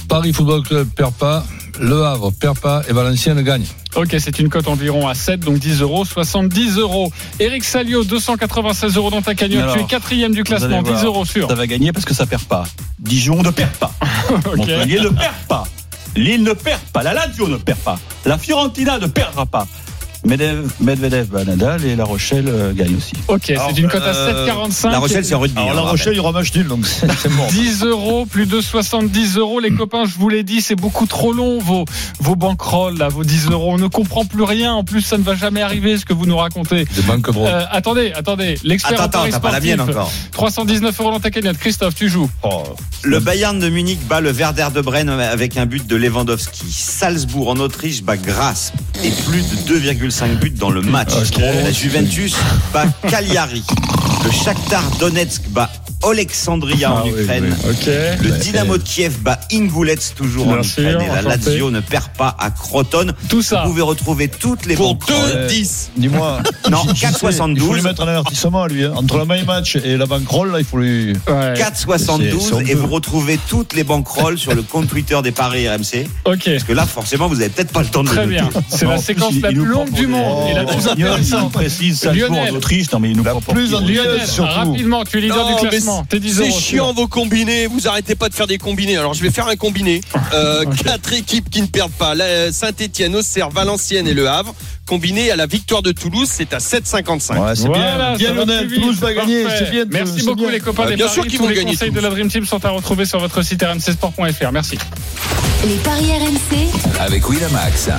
[0.08, 1.44] Paris Football Club perd pas,
[1.80, 3.66] Le Havre perd pas et Valenciennes gagne.
[3.96, 7.12] Ok, c'est une cote environ à 7, donc 10 euros, 70 euros.
[7.40, 9.74] Eric Salio, 296 euros dans ta cagnotte.
[9.74, 11.48] Tu es quatrième du classement, allez 10 voir, euros sur.
[11.48, 12.64] Ça va gagner parce que ça perd pas.
[13.00, 13.92] Dijon ne perd pas.
[14.46, 14.58] Ok.
[14.58, 15.64] Montpellier ne perd pas.
[16.16, 17.04] Lille ne perd pas.
[17.04, 18.00] La Lazio ne perd pas.
[18.26, 19.68] La Fiorentina ne perdra pas.
[20.26, 23.12] Medvedev, Medvedev bat Nadal et La Rochelle euh, gagne aussi.
[23.28, 24.92] Ok, Alors, c'est une cote à euh, 7,45.
[24.92, 25.60] La Rochelle, c'est en rugby.
[25.60, 27.48] Alors hein, La on Rochelle, il y aura match nul, donc c'est c'est mort.
[27.52, 29.60] 10 euros, plus de 70 euros.
[29.60, 31.84] Les copains, je vous l'ai dit, c'est beaucoup trop long, vos,
[32.22, 33.74] vos bankrolls, là, vos 10 euros.
[33.74, 34.74] On ne comprend plus rien.
[34.74, 36.86] En plus, ça ne va jamais arriver, ce que vous nous racontez.
[36.98, 38.56] Euh, attendez, attendez.
[38.64, 40.12] L'expert Attends, en attends, t'as pas la sportif, mienne encore.
[40.32, 41.58] 319 euros dans ta cagnotte.
[41.58, 42.30] Christophe, tu joues.
[43.04, 46.72] Le Bayern de Munich bat le Werder de Brenne avec un but de Lewandowski.
[46.72, 48.72] Salzbourg en Autriche bat Grasse
[49.04, 51.14] et plus de 2,5 buts dans le match.
[51.40, 52.36] La Juventus
[52.72, 53.64] bat Cagliari.
[54.24, 55.70] Le Shakhtar Donetsk bat
[56.10, 57.56] Alexandria en Ah oui, Ukraine.
[58.22, 61.02] Le Dynamo de Kiev bat Ingulets toujours Bien en sûr, Ukraine.
[61.02, 61.22] Et la.
[61.22, 63.14] Lazio ne perd pas à Croton.
[63.30, 63.64] Tout ça.
[63.64, 65.48] Vous pouvez retrouver toutes les Pour banquerolles.
[65.50, 65.90] 2-10.
[65.98, 66.40] Dis-moi.
[66.72, 67.54] Non, je- je sais, 4,72.
[67.56, 68.86] Il faut lui mettre un avertissement, lui.
[68.86, 68.94] hein.
[68.96, 71.14] Entre la main match et la bankroll, là, il faut lui.
[71.28, 71.54] Ouais.
[71.56, 75.68] 4,72 C'est- c'est et vous retrouvez toutes les banquerolles sur le compte Twitter des Paris
[75.68, 76.08] RMC.
[76.26, 76.44] Ok.
[76.46, 78.50] Parce que là, forcément, vous avez peut-être pas le temps de Très bien.
[78.70, 81.52] C'est la séquence il- la plus nous longue du monde et la plus Il intéressante.
[81.52, 82.92] précise Salzbourg en Autriche.
[82.92, 85.93] Non, mais il nous La plus rapidement, tu es leader du classement.
[86.10, 88.98] T'es 10 C'est chiant vos combinés, vous arrêtez pas de faire des combinés.
[88.98, 90.02] Alors je vais faire un combiné.
[90.34, 92.14] Euh, Quatre équipes qui ne perdent pas.
[92.52, 94.54] Saint-Etienne, Auxerre, Valenciennes et Le Havre.
[94.86, 97.38] Combiné à la victoire de Toulouse, c'est à 7,55.
[97.40, 98.34] Ouais, c'est Voilà, bien.
[98.34, 98.68] Bien, Lionel.
[98.68, 99.44] Toulouse va gagner.
[99.44, 99.66] parfait.
[99.66, 99.86] C'est bien.
[99.90, 100.52] Merci c'est beaucoup bien.
[100.52, 101.16] les copains des bien paris.
[101.16, 103.42] sûr qu'ils vont les gagner, conseils de la Dream Team sont à retrouver sur votre
[103.44, 104.52] site rmcsport.fr.
[104.52, 104.78] Merci.
[105.66, 107.00] Les paris RMC.
[107.00, 107.90] Avec Winamax.